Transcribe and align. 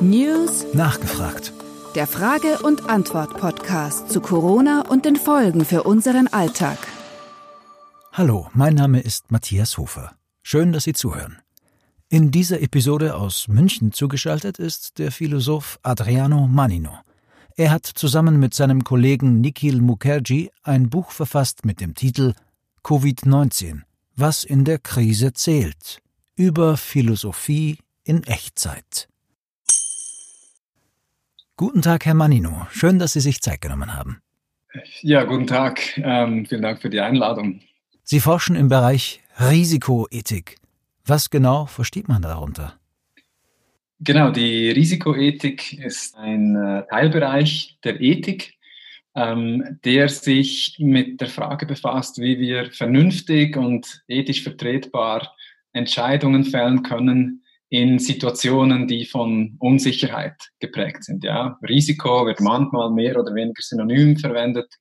News 0.00 0.66
Nachgefragt. 0.74 1.52
Der 1.94 2.08
Frage- 2.08 2.58
und 2.58 2.90
Antwort-Podcast 2.90 4.10
zu 4.10 4.20
Corona 4.20 4.82
und 4.88 5.04
den 5.04 5.14
Folgen 5.14 5.64
für 5.64 5.84
unseren 5.84 6.26
Alltag. 6.26 6.78
Hallo, 8.12 8.48
mein 8.54 8.74
Name 8.74 8.98
ist 8.98 9.30
Matthias 9.30 9.78
Hofer. 9.78 10.16
Schön, 10.42 10.72
dass 10.72 10.82
Sie 10.84 10.92
zuhören. 10.92 11.38
In 12.08 12.32
dieser 12.32 12.60
Episode 12.60 13.14
aus 13.14 13.46
München 13.46 13.92
zugeschaltet 13.92 14.58
ist 14.58 14.98
der 14.98 15.12
Philosoph 15.12 15.78
Adriano 15.84 16.48
Manino. 16.48 16.98
Er 17.56 17.70
hat 17.70 17.86
zusammen 17.86 18.40
mit 18.40 18.54
seinem 18.54 18.82
Kollegen 18.82 19.40
Nikhil 19.40 19.80
Mukherjee 19.80 20.50
ein 20.64 20.90
Buch 20.90 21.12
verfasst 21.12 21.64
mit 21.64 21.80
dem 21.80 21.94
Titel 21.94 22.34
Covid-19 22.82 23.82
Was 24.16 24.42
in 24.42 24.64
der 24.64 24.80
Krise 24.80 25.32
zählt 25.32 26.02
über 26.34 26.76
Philosophie 26.76 27.78
in 28.08 28.22
Echtzeit. 28.24 29.06
Guten 31.56 31.82
Tag, 31.82 32.06
Herr 32.06 32.14
Manino. 32.14 32.66
Schön, 32.70 32.98
dass 32.98 33.12
Sie 33.12 33.20
sich 33.20 33.42
Zeit 33.42 33.60
genommen 33.60 33.94
haben. 33.94 34.22
Ja, 35.02 35.24
guten 35.24 35.46
Tag. 35.46 35.98
Ähm, 35.98 36.46
vielen 36.46 36.62
Dank 36.62 36.80
für 36.80 36.88
die 36.88 37.00
Einladung. 37.00 37.60
Sie 38.04 38.20
forschen 38.20 38.56
im 38.56 38.68
Bereich 38.68 39.20
Risikoethik. 39.38 40.56
Was 41.04 41.28
genau 41.28 41.66
versteht 41.66 42.08
man 42.08 42.22
darunter? 42.22 42.78
Genau, 44.00 44.30
die 44.30 44.70
Risikoethik 44.70 45.74
ist 45.74 46.16
ein 46.16 46.56
äh, 46.56 46.86
Teilbereich 46.88 47.78
der 47.84 48.00
Ethik, 48.00 48.54
ähm, 49.14 49.78
der 49.84 50.08
sich 50.08 50.76
mit 50.78 51.20
der 51.20 51.28
Frage 51.28 51.66
befasst, 51.66 52.18
wie 52.18 52.38
wir 52.38 52.70
vernünftig 52.72 53.56
und 53.56 54.02
ethisch 54.08 54.42
vertretbar 54.42 55.34
Entscheidungen 55.72 56.44
fällen 56.44 56.82
können, 56.82 57.42
in 57.70 57.98
Situationen, 57.98 58.86
die 58.86 59.04
von 59.04 59.56
Unsicherheit 59.58 60.36
geprägt 60.58 61.04
sind. 61.04 61.24
Ja, 61.24 61.58
Risiko 61.68 62.26
wird 62.26 62.40
manchmal 62.40 62.90
mehr 62.90 63.18
oder 63.18 63.34
weniger 63.34 63.62
synonym 63.62 64.16
verwendet 64.16 64.74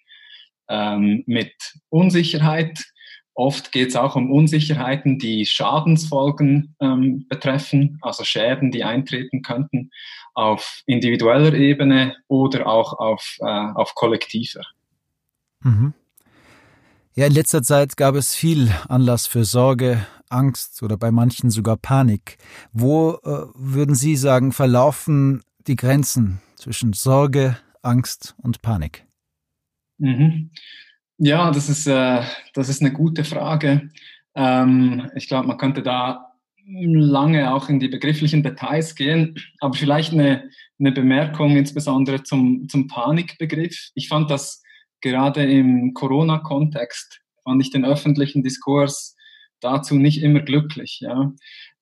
ähm, 0.70 1.23
mit 1.25 1.53
Unsicherheit. 1.89 2.86
Oft 3.34 3.72
geht 3.72 3.89
es 3.89 3.95
auch 3.95 4.16
um 4.16 4.31
Unsicherheiten, 4.31 5.20
die 5.20 5.45
Schadensfolgen 5.45 6.75
ähm, 6.80 7.28
betreffen, 7.28 8.00
also 8.02 8.23
Schäden, 8.23 8.72
die 8.72 8.84
eintreten 8.84 9.44
könnten 9.44 9.92
auf 10.34 10.81
individueller 10.86 11.53
Ebene 11.53 12.16
oder 12.28 12.67
auch 12.67 12.94
auf, 12.94 13.38
äh, 13.42 13.45
auf 13.45 13.95
kollektiver. 13.95 14.62
Mhm. 15.62 15.94
Ja, 17.16 17.25
in 17.25 17.34
letzter 17.34 17.64
Zeit 17.64 17.97
gab 17.97 18.16
es 18.16 18.36
viel 18.36 18.72
Anlass 18.88 19.25
für 19.25 19.44
Sorge, 19.44 20.06
Angst 20.30 20.81
oder 20.83 20.97
bei 20.97 21.11
manchen 21.11 21.50
sogar 21.50 21.78
Panik. 21.78 22.38
Wo 22.73 23.20
äh, 23.23 23.45
würden 23.56 23.95
Sie 23.95 24.16
sagen, 24.16 24.52
verlaufen 24.52 25.44
die 25.67 25.75
Grenzen 25.75 26.39
zwischen 26.56 26.94
Sorge, 26.94 27.58
Angst 27.81 28.36
und 28.42 28.61
Panik? 28.61 29.06
Mhm. 29.97 30.52
Ja, 31.17 31.52
das 31.52 31.69
ist, 31.69 31.88
äh, 31.88 32.22
das 32.53 32.69
ist 32.69 32.81
eine 32.81 32.92
gute 32.92 33.23
Frage. 33.23 33.89
Ähm, 34.36 35.09
ich 35.16 35.28
glaube, 35.28 35.47
man 35.47 35.58
könnte 35.58 35.81
da 35.81 36.34
lange 36.66 37.53
auch 37.53 37.69
in 37.69 37.80
die 37.80 37.88
begrifflichen 37.88 38.44
Details 38.44 38.94
gehen, 38.95 39.36
aber 39.59 39.73
vielleicht 39.73 40.14
eine, 40.14 40.50
eine 40.80 40.91
Bemerkung 40.91 41.56
insbesondere 41.56 42.23
zum, 42.23 42.67
zum 42.69 42.88
Panikbegriff. 42.88 43.91
Ich 43.95 44.09
fand 44.09 44.30
das 44.30 44.62
gerade 45.02 45.45
im 45.45 45.94
Corona-Kontext 45.94 47.22
fand 47.47 47.62
ich 47.62 47.72
den 47.72 47.86
öffentlichen 47.86 48.44
Diskurs 48.44 49.16
dazu 49.61 49.95
nicht 49.95 50.22
immer 50.22 50.41
glücklich. 50.41 51.00
Ja. 51.02 51.33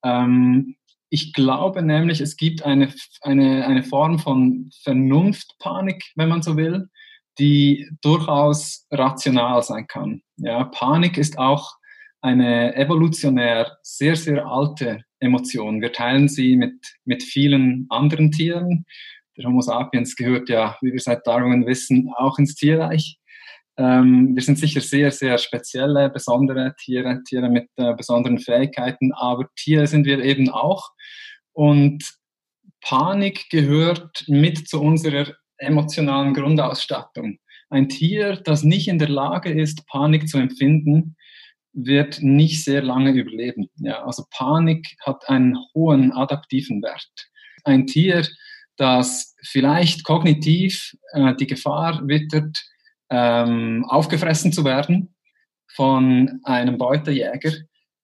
Ähm, 0.03 0.75
ich 1.09 1.33
glaube 1.33 1.81
nämlich, 1.81 2.21
es 2.21 2.35
gibt 2.35 2.63
eine, 2.63 2.93
eine, 3.21 3.65
eine 3.65 3.83
Form 3.83 4.19
von 4.19 4.69
Vernunftpanik, 4.83 6.03
wenn 6.15 6.29
man 6.29 6.41
so 6.41 6.57
will, 6.57 6.89
die 7.37 7.89
durchaus 8.01 8.87
rational 8.91 9.61
sein 9.63 9.87
kann. 9.87 10.21
Ja. 10.37 10.65
Panik 10.65 11.17
ist 11.17 11.37
auch 11.37 11.75
eine 12.21 12.75
evolutionär 12.75 13.77
sehr, 13.83 14.15
sehr 14.15 14.45
alte 14.47 15.03
Emotion. 15.19 15.81
Wir 15.81 15.93
teilen 15.93 16.27
sie 16.27 16.55
mit, 16.55 16.95
mit 17.05 17.23
vielen 17.23 17.85
anderen 17.89 18.31
Tieren 18.31 18.85
der 19.37 19.45
Homo 19.45 19.61
sapiens 19.61 20.15
gehört 20.15 20.49
ja, 20.49 20.77
wie 20.81 20.93
wir 20.93 20.99
seit 20.99 21.27
Darwin 21.27 21.65
wissen, 21.65 22.11
auch 22.15 22.39
ins 22.39 22.55
Tierreich. 22.55 23.19
Ähm, 23.77 24.36
wir 24.36 24.41
sind 24.41 24.58
sicher 24.58 24.81
sehr, 24.81 25.11
sehr 25.11 25.37
spezielle, 25.37 26.09
besondere 26.09 26.75
Tiere, 26.80 27.21
Tiere 27.27 27.49
mit 27.49 27.69
äh, 27.75 27.93
besonderen 27.93 28.39
Fähigkeiten, 28.39 29.11
aber 29.13 29.49
Tiere 29.55 29.87
sind 29.87 30.05
wir 30.05 30.19
eben 30.23 30.49
auch. 30.49 30.91
Und 31.52 32.03
Panik 32.81 33.49
gehört 33.49 34.25
mit 34.27 34.67
zu 34.67 34.81
unserer 34.81 35.27
emotionalen 35.58 36.33
Grundausstattung. 36.33 37.39
Ein 37.69 37.89
Tier, 37.89 38.37
das 38.37 38.64
nicht 38.64 38.87
in 38.87 38.99
der 38.99 39.09
Lage 39.09 39.52
ist, 39.52 39.87
Panik 39.87 40.30
zu 40.30 40.37
empfinden, 40.37 41.15
wird 41.73 42.21
nicht 42.21 42.64
sehr 42.64 42.81
lange 42.81 43.11
überleben. 43.11 43.69
Ja, 43.77 44.05
also 44.05 44.23
Panik 44.31 44.95
hat 45.05 45.27
einen 45.27 45.58
hohen 45.73 46.14
adaptiven 46.14 46.81
Wert. 46.81 47.30
Ein 47.64 47.87
Tier, 47.87 48.25
dass 48.77 49.35
vielleicht 49.43 50.03
kognitiv 50.03 50.95
äh, 51.14 51.35
die 51.35 51.47
Gefahr 51.47 52.08
wittert, 52.08 52.58
ähm, 53.10 53.86
aufgefressen 53.88 54.52
zu 54.52 54.64
werden 54.66 55.16
von 55.76 56.39
einem 56.43 56.77
Beutejäger, 56.77 57.52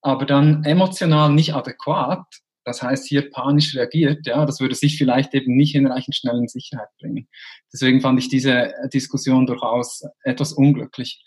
aber 0.01 0.25
dann 0.25 0.63
emotional 0.63 1.31
nicht 1.31 1.53
adäquat, 1.53 2.25
das 2.63 2.81
heißt 2.81 3.07
hier 3.07 3.29
panisch 3.31 3.75
reagiert, 3.75 4.25
ja, 4.25 4.45
das 4.45 4.59
würde 4.59 4.75
sich 4.75 4.97
vielleicht 4.97 5.33
eben 5.33 5.55
nicht 5.55 5.71
hinreichend 5.71 6.15
schnell 6.15 6.37
in 6.37 6.47
Sicherheit 6.47 6.89
bringen. 6.99 7.27
Deswegen 7.73 8.01
fand 8.01 8.19
ich 8.19 8.29
diese 8.29 8.73
Diskussion 8.93 9.47
durchaus 9.47 10.03
etwas 10.23 10.53
unglücklich. 10.53 11.23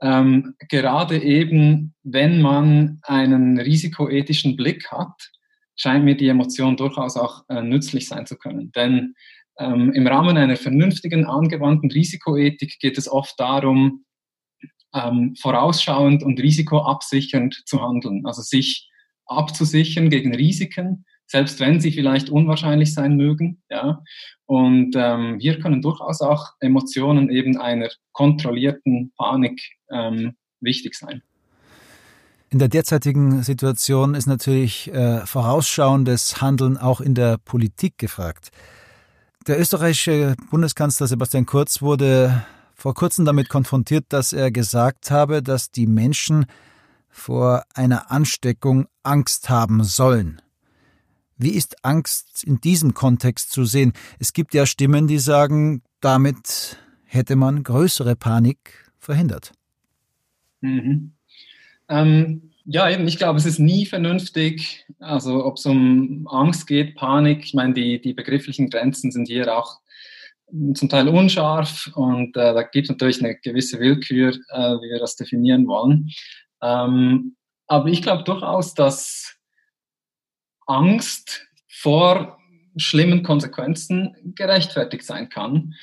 Ähm, 0.00 0.54
gerade 0.68 1.20
eben, 1.22 1.94
wenn 2.02 2.40
man 2.40 3.00
einen 3.02 3.58
risikoethischen 3.58 4.56
Blick 4.56 4.90
hat, 4.92 5.30
scheint 5.74 6.04
mir 6.04 6.16
die 6.16 6.28
Emotion 6.28 6.76
durchaus 6.76 7.16
auch 7.16 7.44
äh, 7.48 7.62
nützlich 7.62 8.08
sein 8.08 8.26
zu 8.26 8.36
können. 8.36 8.72
Denn 8.72 9.14
ähm, 9.58 9.92
im 9.92 10.06
Rahmen 10.06 10.36
einer 10.36 10.56
vernünftigen, 10.56 11.26
angewandten 11.26 11.90
Risikoethik 11.90 12.78
geht 12.78 12.98
es 12.98 13.10
oft 13.10 13.38
darum, 13.38 14.04
ähm, 14.94 15.34
vorausschauend 15.40 16.22
und 16.22 16.40
risikoabsichernd 16.40 17.62
zu 17.66 17.82
handeln, 17.82 18.24
also 18.24 18.42
sich 18.42 18.88
abzusichern 19.26 20.10
gegen 20.10 20.34
Risiken, 20.34 21.04
selbst 21.26 21.58
wenn 21.60 21.80
sie 21.80 21.90
vielleicht 21.90 22.30
unwahrscheinlich 22.30 22.94
sein 22.94 23.16
mögen. 23.16 23.62
Ja? 23.68 24.02
Und 24.46 24.94
ähm, 24.96 25.38
hier 25.40 25.58
können 25.58 25.82
durchaus 25.82 26.20
auch 26.20 26.52
Emotionen 26.60 27.30
eben 27.30 27.56
einer 27.56 27.88
kontrollierten 28.12 29.12
Panik 29.16 29.60
ähm, 29.90 30.36
wichtig 30.60 30.94
sein. 30.94 31.22
In 32.48 32.60
der 32.60 32.68
derzeitigen 32.68 33.42
Situation 33.42 34.14
ist 34.14 34.26
natürlich 34.26 34.92
äh, 34.92 35.26
vorausschauendes 35.26 36.40
Handeln 36.40 36.76
auch 36.76 37.00
in 37.00 37.14
der 37.14 37.38
Politik 37.38 37.98
gefragt. 37.98 38.50
Der 39.46 39.60
österreichische 39.60 40.34
Bundeskanzler 40.50 41.06
Sebastian 41.06 41.46
Kurz 41.46 41.80
wurde 41.80 42.44
vor 42.74 42.94
kurzem 42.94 43.24
damit 43.24 43.48
konfrontiert, 43.48 44.06
dass 44.08 44.32
er 44.32 44.50
gesagt 44.50 45.12
habe, 45.12 45.40
dass 45.40 45.70
die 45.70 45.86
Menschen 45.86 46.46
vor 47.08 47.62
einer 47.72 48.10
Ansteckung 48.10 48.88
Angst 49.04 49.48
haben 49.48 49.84
sollen. 49.84 50.42
Wie 51.36 51.50
ist 51.50 51.84
Angst 51.84 52.42
in 52.42 52.60
diesem 52.60 52.92
Kontext 52.92 53.52
zu 53.52 53.64
sehen? 53.64 53.92
Es 54.18 54.32
gibt 54.32 54.52
ja 54.52 54.66
Stimmen, 54.66 55.06
die 55.06 55.20
sagen, 55.20 55.82
damit 56.00 56.76
hätte 57.04 57.36
man 57.36 57.62
größere 57.62 58.16
Panik 58.16 58.90
verhindert. 58.98 59.52
Mhm. 60.60 61.12
Ähm, 61.88 62.50
ja, 62.66 62.90
eben, 62.90 63.06
ich 63.06 63.16
glaube, 63.16 63.38
es 63.38 63.46
ist 63.46 63.58
nie 63.58 63.86
vernünftig, 63.86 64.84
also 64.98 65.44
ob 65.44 65.56
es 65.56 65.66
um 65.66 66.26
Angst 66.28 66.66
geht, 66.66 66.96
Panik, 66.96 67.44
ich 67.44 67.54
meine, 67.54 67.74
die, 67.74 68.00
die 68.00 68.12
begrifflichen 68.12 68.70
Grenzen 68.70 69.12
sind 69.12 69.28
hier 69.28 69.56
auch 69.56 69.78
zum 70.74 70.88
Teil 70.88 71.08
unscharf 71.08 71.90
und 71.94 72.36
äh, 72.36 72.54
da 72.54 72.62
gibt 72.62 72.86
es 72.86 72.90
natürlich 72.90 73.22
eine 73.22 73.36
gewisse 73.36 73.78
Willkür, 73.78 74.30
äh, 74.50 74.58
wie 74.58 74.90
wir 74.90 74.98
das 74.98 75.16
definieren 75.16 75.66
wollen. 75.66 76.10
Ähm, 76.62 77.36
aber 77.66 77.88
ich 77.88 78.02
glaube 78.02 78.24
durchaus, 78.24 78.74
dass 78.74 79.36
Angst 80.66 81.46
vor 81.68 82.38
schlimmen 82.76 83.22
Konsequenzen 83.22 84.14
gerechtfertigt 84.34 85.04
sein 85.04 85.28
kann 85.28 85.74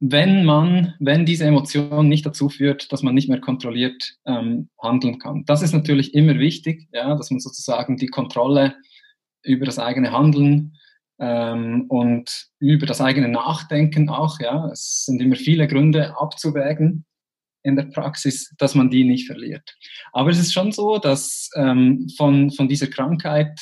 wenn 0.00 0.44
man, 0.44 0.94
wenn 1.00 1.26
diese 1.26 1.44
Emotion 1.44 2.08
nicht 2.08 2.24
dazu 2.24 2.48
führt, 2.48 2.92
dass 2.92 3.02
man 3.02 3.14
nicht 3.14 3.28
mehr 3.28 3.40
kontrolliert 3.40 4.16
ähm, 4.26 4.68
handeln 4.80 5.18
kann. 5.18 5.44
Das 5.44 5.62
ist 5.62 5.72
natürlich 5.72 6.14
immer 6.14 6.38
wichtig, 6.38 6.88
ja, 6.92 7.16
dass 7.16 7.30
man 7.30 7.40
sozusagen 7.40 7.96
die 7.96 8.06
Kontrolle 8.06 8.76
über 9.42 9.66
das 9.66 9.78
eigene 9.78 10.12
Handeln 10.12 10.76
ähm, 11.18 11.86
und 11.88 12.48
über 12.60 12.86
das 12.86 13.00
eigene 13.00 13.28
Nachdenken 13.28 14.08
auch, 14.08 14.38
ja, 14.40 14.68
es 14.70 15.04
sind 15.06 15.20
immer 15.20 15.36
viele 15.36 15.66
Gründe 15.66 16.16
abzuwägen 16.16 17.04
in 17.64 17.74
der 17.74 17.84
Praxis, 17.84 18.54
dass 18.58 18.76
man 18.76 18.90
die 18.90 19.02
nicht 19.02 19.26
verliert. 19.26 19.76
Aber 20.12 20.30
es 20.30 20.38
ist 20.38 20.52
schon 20.52 20.70
so, 20.70 20.98
dass 20.98 21.50
ähm, 21.56 22.08
von, 22.16 22.52
von 22.52 22.68
dieser 22.68 22.86
Krankheit 22.86 23.60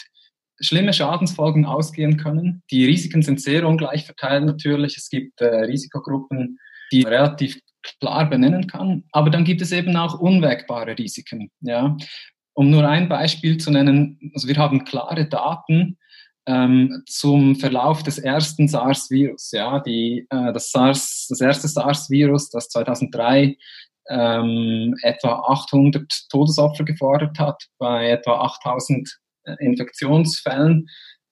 schlimme 0.60 0.92
Schadensfolgen 0.92 1.64
ausgehen 1.64 2.16
können. 2.16 2.62
Die 2.70 2.84
Risiken 2.86 3.22
sind 3.22 3.40
sehr 3.40 3.66
ungleich 3.66 4.04
verteilt 4.04 4.44
natürlich. 4.44 4.96
Es 4.96 5.08
gibt 5.08 5.40
äh, 5.40 5.46
Risikogruppen, 5.46 6.58
die 6.92 7.02
relativ 7.02 7.58
klar 8.00 8.28
benennen 8.28 8.66
kann. 8.66 9.04
Aber 9.12 9.30
dann 9.30 9.44
gibt 9.44 9.62
es 9.62 9.72
eben 9.72 9.96
auch 9.96 10.18
unwägbare 10.18 10.96
Risiken. 10.98 11.50
Ja. 11.60 11.96
Um 12.54 12.70
nur 12.70 12.88
ein 12.88 13.08
Beispiel 13.08 13.58
zu 13.58 13.70
nennen, 13.70 14.32
also 14.34 14.48
wir 14.48 14.56
haben 14.56 14.84
klare 14.84 15.28
Daten 15.28 15.98
ähm, 16.46 17.02
zum 17.06 17.56
Verlauf 17.56 18.02
des 18.02 18.18
ersten 18.18 18.68
SARS-Virus. 18.68 19.50
Ja, 19.52 19.82
äh, 19.84 20.24
das, 20.30 20.70
SARS, 20.70 21.26
das 21.28 21.40
erste 21.40 21.68
SARS-Virus, 21.68 22.50
das 22.50 22.68
2003 22.68 23.56
ähm, 24.08 24.94
etwa 25.02 25.42
800 25.48 26.28
Todesopfer 26.30 26.84
gefordert 26.84 27.38
hat 27.38 27.62
bei 27.78 28.10
etwa 28.10 28.40
8000 28.40 29.08
äh, 29.08 29.25
Infektionsfällen. 29.58 30.88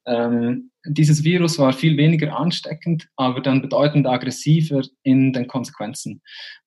Ähm, 0.06 0.70
dieses 0.86 1.24
Virus 1.24 1.58
war 1.58 1.72
viel 1.72 1.96
weniger 1.96 2.36
ansteckend, 2.36 3.08
aber 3.16 3.40
dann 3.40 3.62
bedeutend 3.62 4.06
aggressiver 4.06 4.82
in 5.02 5.32
den 5.32 5.46
Konsequenzen. 5.46 6.20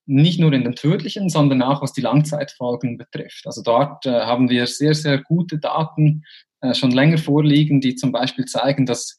Nicht 0.05 0.39
nur 0.39 0.53
in 0.53 0.63
den 0.63 0.75
tödlichen, 0.75 1.29
sondern 1.29 1.61
auch 1.61 1.81
was 1.81 1.93
die 1.93 2.01
Langzeitfolgen 2.01 2.97
betrifft. 2.97 3.43
Also 3.45 3.61
dort 3.61 4.05
äh, 4.05 4.21
haben 4.21 4.49
wir 4.49 4.65
sehr, 4.65 4.95
sehr 4.95 5.21
gute 5.21 5.59
Daten 5.59 6.23
äh, 6.61 6.73
schon 6.73 6.91
länger 6.91 7.19
vorliegen, 7.19 7.81
die 7.81 7.95
zum 7.95 8.11
Beispiel 8.11 8.45
zeigen, 8.45 8.85
dass 8.85 9.17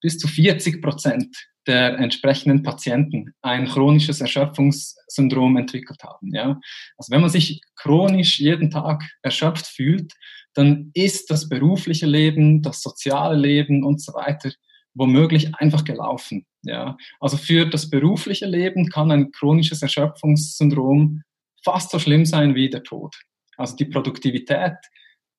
bis 0.00 0.18
zu 0.18 0.28
40 0.28 0.80
Prozent 0.80 1.36
der 1.66 1.98
entsprechenden 1.98 2.62
Patienten 2.62 3.34
ein 3.42 3.66
chronisches 3.66 4.22
Erschöpfungssyndrom 4.22 5.58
entwickelt 5.58 6.02
haben. 6.02 6.34
Ja? 6.34 6.58
Also 6.96 7.12
wenn 7.12 7.20
man 7.20 7.28
sich 7.28 7.60
chronisch 7.76 8.38
jeden 8.40 8.70
Tag 8.70 9.04
erschöpft 9.22 9.66
fühlt, 9.66 10.14
dann 10.58 10.90
ist 10.92 11.30
das 11.30 11.48
berufliche 11.48 12.06
Leben, 12.06 12.62
das 12.62 12.82
soziale 12.82 13.36
Leben 13.36 13.84
und 13.84 14.00
so 14.00 14.12
weiter 14.14 14.50
womöglich 14.94 15.54
einfach 15.54 15.84
gelaufen. 15.84 16.44
Ja? 16.62 16.96
Also 17.20 17.36
für 17.36 17.66
das 17.66 17.88
berufliche 17.88 18.46
Leben 18.46 18.88
kann 18.88 19.12
ein 19.12 19.30
chronisches 19.30 19.82
Erschöpfungssyndrom 19.82 21.22
fast 21.64 21.90
so 21.90 22.00
schlimm 22.00 22.24
sein 22.24 22.56
wie 22.56 22.68
der 22.68 22.82
Tod. 22.82 23.14
Also 23.56 23.76
die 23.76 23.84
Produktivität, 23.84 24.74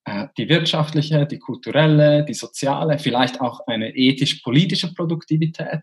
äh, 0.06 0.28
die 0.38 0.48
wirtschaftliche, 0.48 1.26
die 1.26 1.38
kulturelle, 1.38 2.24
die 2.24 2.34
soziale, 2.34 2.98
vielleicht 2.98 3.40
auch 3.42 3.60
eine 3.66 3.94
ethisch-politische 3.94 4.94
Produktivität, 4.94 5.82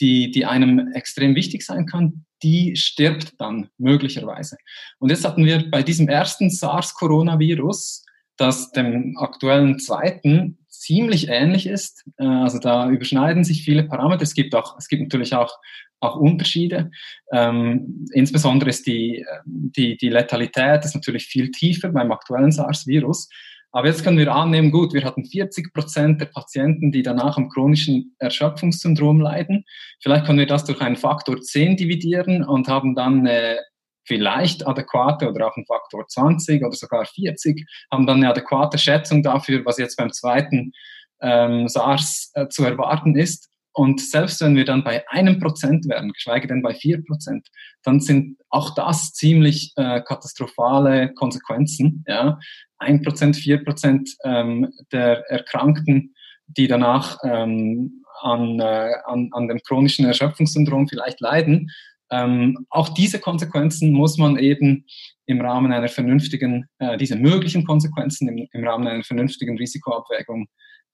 die, 0.00 0.30
die 0.30 0.46
einem 0.46 0.92
extrem 0.92 1.34
wichtig 1.34 1.64
sein 1.64 1.86
kann, 1.86 2.24
die 2.42 2.76
stirbt 2.76 3.34
dann 3.40 3.70
möglicherweise. 3.78 4.56
Und 4.98 5.10
jetzt 5.10 5.24
hatten 5.24 5.44
wir 5.44 5.68
bei 5.70 5.82
diesem 5.82 6.08
ersten 6.08 6.50
SARS-Coronavirus 6.50 8.04
das 8.36 8.70
dem 8.72 9.16
aktuellen 9.18 9.78
zweiten 9.78 10.58
ziemlich 10.68 11.28
ähnlich 11.28 11.66
ist. 11.66 12.04
Äh, 12.18 12.24
also 12.24 12.58
da 12.58 12.88
überschneiden 12.88 13.44
sich 13.44 13.62
viele 13.62 13.84
Parameter. 13.84 14.22
Es 14.22 14.34
gibt 14.34 14.54
auch, 14.54 14.76
es 14.78 14.88
gibt 14.88 15.02
natürlich 15.02 15.34
auch, 15.34 15.56
auch 16.00 16.16
Unterschiede. 16.16 16.90
Ähm, 17.32 18.06
insbesondere 18.12 18.70
ist 18.70 18.86
die, 18.86 19.24
die, 19.46 19.96
die 19.96 20.08
Letalität 20.08 20.84
ist 20.84 20.94
natürlich 20.94 21.26
viel 21.26 21.50
tiefer 21.50 21.90
beim 21.90 22.10
aktuellen 22.10 22.50
SARS-Virus. 22.50 23.28
Aber 23.74 23.86
jetzt 23.86 24.04
können 24.04 24.18
wir 24.18 24.34
annehmen, 24.34 24.70
gut, 24.70 24.92
wir 24.92 25.04
hatten 25.04 25.24
40 25.24 25.72
Prozent 25.72 26.20
der 26.20 26.26
Patienten, 26.26 26.92
die 26.92 27.02
danach 27.02 27.38
am 27.38 27.48
chronischen 27.48 28.14
Erschöpfungssyndrom 28.18 29.20
leiden. 29.20 29.64
Vielleicht 30.02 30.26
können 30.26 30.40
wir 30.40 30.46
das 30.46 30.64
durch 30.64 30.80
einen 30.82 30.96
Faktor 30.96 31.40
10 31.40 31.78
dividieren 31.78 32.44
und 32.44 32.68
haben 32.68 32.94
dann 32.94 33.24
äh, 33.26 33.56
vielleicht 34.04 34.66
adäquate 34.66 35.28
oder 35.28 35.48
auch 35.48 35.56
ein 35.56 35.66
Faktor 35.66 36.06
20 36.06 36.64
oder 36.64 36.76
sogar 36.76 37.04
40, 37.04 37.64
haben 37.90 38.06
dann 38.06 38.18
eine 38.18 38.30
adäquate 38.30 38.78
Schätzung 38.78 39.22
dafür, 39.22 39.64
was 39.64 39.78
jetzt 39.78 39.96
beim 39.96 40.12
zweiten 40.12 40.72
ähm, 41.20 41.68
SARS 41.68 42.30
äh, 42.34 42.48
zu 42.48 42.64
erwarten 42.64 43.16
ist. 43.16 43.48
Und 43.74 44.00
selbst 44.02 44.40
wenn 44.42 44.54
wir 44.54 44.66
dann 44.66 44.84
bei 44.84 45.08
einem 45.08 45.40
Prozent 45.40 45.88
wären, 45.88 46.12
geschweige 46.12 46.46
denn 46.46 46.60
bei 46.60 46.74
vier 46.74 47.02
Prozent, 47.04 47.48
dann 47.82 48.00
sind 48.00 48.36
auch 48.50 48.74
das 48.74 49.12
ziemlich 49.14 49.72
äh, 49.76 50.02
katastrophale 50.02 51.14
Konsequenzen. 51.14 52.04
Ja, 52.06 52.38
ein 52.78 53.00
Prozent, 53.02 53.36
vier 53.36 53.64
Prozent 53.64 54.10
ähm, 54.24 54.70
der 54.92 55.24
Erkrankten, 55.30 56.14
die 56.48 56.66
danach 56.66 57.16
ähm, 57.24 58.04
an, 58.20 58.60
äh, 58.60 58.92
an, 59.06 59.30
an 59.32 59.48
dem 59.48 59.60
chronischen 59.66 60.04
Erschöpfungssyndrom 60.04 60.86
vielleicht 60.86 61.20
leiden, 61.20 61.70
ähm, 62.12 62.66
auch 62.68 62.90
diese 62.90 63.18
Konsequenzen 63.18 63.90
muss 63.92 64.18
man 64.18 64.36
eben 64.36 64.84
im 65.24 65.40
Rahmen 65.40 65.72
einer 65.72 65.88
vernünftigen, 65.88 66.68
äh, 66.78 66.98
diese 66.98 67.16
möglichen 67.16 67.64
Konsequenzen 67.64 68.28
im, 68.28 68.48
im, 68.52 68.64
Rahmen 68.64 68.86
einer 68.86 69.02
vernünftigen 69.02 69.56
Risikoabwägung 69.56 70.46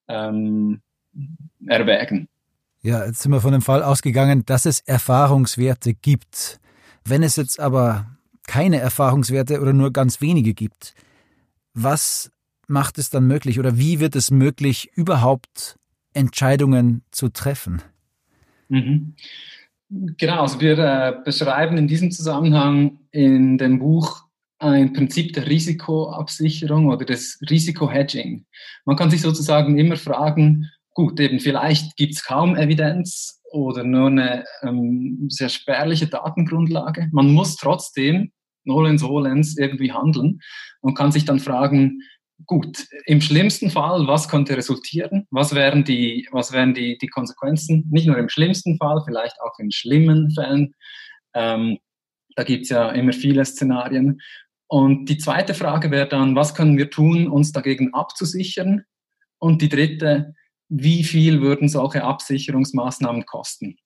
ähm, 0.06 0.80
erwägen. 1.66 2.28
Ja, 2.82 3.04
jetzt 3.04 3.22
sind 3.22 3.32
wir 3.32 3.40
von 3.40 3.50
dem 3.50 3.62
Fall 3.62 3.82
ausgegangen, 3.82 4.46
dass 4.46 4.64
es 4.64 4.78
Erfahrungswerte 4.78 5.92
gibt. 5.92 6.60
Wenn 7.04 7.24
es 7.24 7.34
jetzt 7.34 7.58
aber 7.58 8.16
keine 8.46 8.78
Erfahrungswerte 8.78 9.60
oder 9.60 9.72
nur 9.72 9.92
ganz 9.92 10.20
wenige 10.20 10.54
gibt, 10.54 10.94
was 11.74 12.30
macht 12.68 12.96
es 12.96 13.10
dann 13.10 13.26
möglich 13.26 13.58
oder 13.58 13.76
wie 13.76 13.98
wird 13.98 14.14
es 14.14 14.30
möglich, 14.30 14.90
überhaupt 14.94 15.80
Entscheidungen 16.12 17.02
zu 17.10 17.28
treffen? 17.28 17.82
Mhm. 18.68 19.16
Genau, 19.90 20.42
also 20.42 20.60
wir 20.60 20.78
äh, 20.78 21.14
beschreiben 21.24 21.78
in 21.78 21.88
diesem 21.88 22.10
Zusammenhang 22.10 22.98
in 23.10 23.56
dem 23.56 23.78
Buch 23.78 24.24
ein 24.58 24.92
Prinzip 24.92 25.32
der 25.32 25.46
Risikoabsicherung 25.46 26.88
oder 26.88 27.06
des 27.06 27.38
Risikohedging. 27.48 28.44
Man 28.84 28.96
kann 28.96 29.10
sich 29.10 29.22
sozusagen 29.22 29.78
immer 29.78 29.96
fragen, 29.96 30.68
gut, 30.94 31.18
eben 31.20 31.40
vielleicht 31.40 31.96
gibt 31.96 32.14
es 32.14 32.24
kaum 32.24 32.56
Evidenz 32.56 33.40
oder 33.52 33.84
nur 33.84 34.08
eine 34.08 34.44
ähm, 34.62 35.26
sehr 35.30 35.48
spärliche 35.48 36.06
Datengrundlage. 36.06 37.08
Man 37.12 37.32
muss 37.32 37.56
trotzdem 37.56 38.32
nolens 38.64 39.02
volens 39.02 39.56
irgendwie 39.56 39.92
handeln 39.92 40.40
und 40.80 40.94
kann 40.94 41.12
sich 41.12 41.24
dann 41.24 41.40
fragen, 41.40 42.02
gut, 42.46 42.86
im 43.06 43.20
schlimmsten 43.20 43.70
Fall, 43.70 44.06
was 44.06 44.28
könnte 44.28 44.56
resultieren? 44.56 45.26
Was 45.30 45.54
wären 45.54 45.84
die, 45.84 46.28
was 46.30 46.52
wären 46.52 46.74
die, 46.74 46.98
die 46.98 47.08
Konsequenzen? 47.08 47.86
Nicht 47.90 48.06
nur 48.06 48.18
im 48.18 48.28
schlimmsten 48.28 48.76
Fall, 48.76 49.02
vielleicht 49.04 49.40
auch 49.40 49.58
in 49.58 49.70
schlimmen 49.70 50.30
Fällen. 50.30 50.74
Ähm, 51.34 51.78
da 52.36 52.44
gibt 52.44 52.64
es 52.64 52.70
ja 52.70 52.90
immer 52.90 53.12
viele 53.12 53.44
Szenarien. 53.44 54.20
Und 54.68 55.06
die 55.06 55.18
zweite 55.18 55.54
Frage 55.54 55.90
wäre 55.90 56.08
dann, 56.08 56.36
was 56.36 56.54
können 56.54 56.76
wir 56.78 56.90
tun, 56.90 57.26
uns 57.26 57.52
dagegen 57.52 57.94
abzusichern? 57.94 58.84
Und 59.38 59.62
die 59.62 59.68
dritte, 59.68 60.34
wie 60.68 61.04
viel 61.04 61.40
würden 61.40 61.68
solche 61.68 62.04
Absicherungsmaßnahmen 62.04 63.24
kosten? 63.24 63.76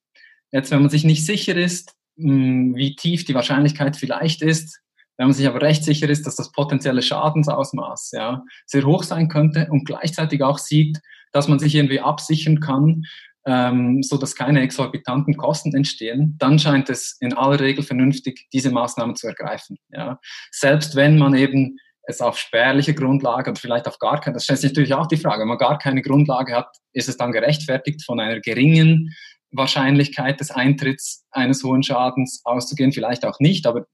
Jetzt, 0.51 0.71
wenn 0.71 0.81
man 0.81 0.91
sich 0.91 1.05
nicht 1.05 1.25
sicher 1.25 1.57
ist, 1.57 1.95
hm, 2.19 2.75
wie 2.75 2.97
tief 2.97 3.25
die 3.25 3.35
Wahrscheinlichkeit 3.35 3.97
vielleicht 3.97 4.43
ist, 4.43 4.82
wenn 5.23 5.29
man 5.29 5.37
sich 5.37 5.47
aber 5.47 5.63
recht 5.63 5.85
sicher 5.85 6.09
ist, 6.09 6.27
dass 6.27 6.35
das 6.35 6.51
potenzielle 6.51 7.01
Schadensausmaß 7.01 8.11
ja, 8.11 8.43
sehr 8.67 8.83
hoch 8.83 9.05
sein 9.05 9.29
könnte 9.29 9.69
und 9.71 9.85
gleichzeitig 9.85 10.43
auch 10.43 10.59
sieht, 10.59 10.99
dass 11.31 11.47
man 11.47 11.61
sich 11.61 11.77
irgendwie 11.77 12.01
absichern 12.01 12.59
kann, 12.59 13.05
ähm, 13.47 14.03
so 14.03 14.17
dass 14.17 14.35
keine 14.35 14.63
exorbitanten 14.63 15.37
Kosten 15.37 15.77
entstehen, 15.77 16.35
dann 16.41 16.59
scheint 16.59 16.91
es 16.91 17.19
in 17.21 17.35
aller 17.35 17.61
Regel 17.61 17.85
vernünftig, 17.85 18.49
diese 18.53 18.73
Maßnahmen 18.73 19.15
zu 19.15 19.29
ergreifen. 19.29 19.79
Ja. 19.91 20.19
Selbst 20.51 20.97
wenn 20.97 21.19
man 21.19 21.37
eben 21.37 21.79
es 22.03 22.21
auf 22.21 22.37
spärliche 22.37 22.93
Grundlage 22.93 23.53
oder 23.53 23.61
vielleicht 23.61 23.87
auf 23.87 24.01
gar 24.01 24.21
keine, 24.21 24.35
das 24.35 24.43
stellt 24.43 24.59
sich 24.59 24.73
natürlich 24.73 24.95
auch 24.95 25.07
die 25.07 25.19
Frage, 25.19 25.43
wenn 25.43 25.49
man 25.49 25.59
gar 25.59 25.79
keine 25.79 26.03
Grundlage 26.03 26.53
hat, 26.57 26.67
ist 26.95 27.09
es 27.09 27.17
dann 27.17 27.31
gerechtfertigt, 27.31 28.05
von 28.05 28.19
einer 28.19 28.41
geringen 28.41 29.15
Wahrscheinlichkeit 29.53 30.41
des 30.41 30.51
Eintritts 30.51 31.25
eines 31.31 31.63
hohen 31.63 31.83
Schadens 31.83 32.41
auszugehen, 32.45 32.93
vielleicht 32.93 33.25
auch 33.25 33.39
nicht, 33.39 33.67
aber 33.67 33.87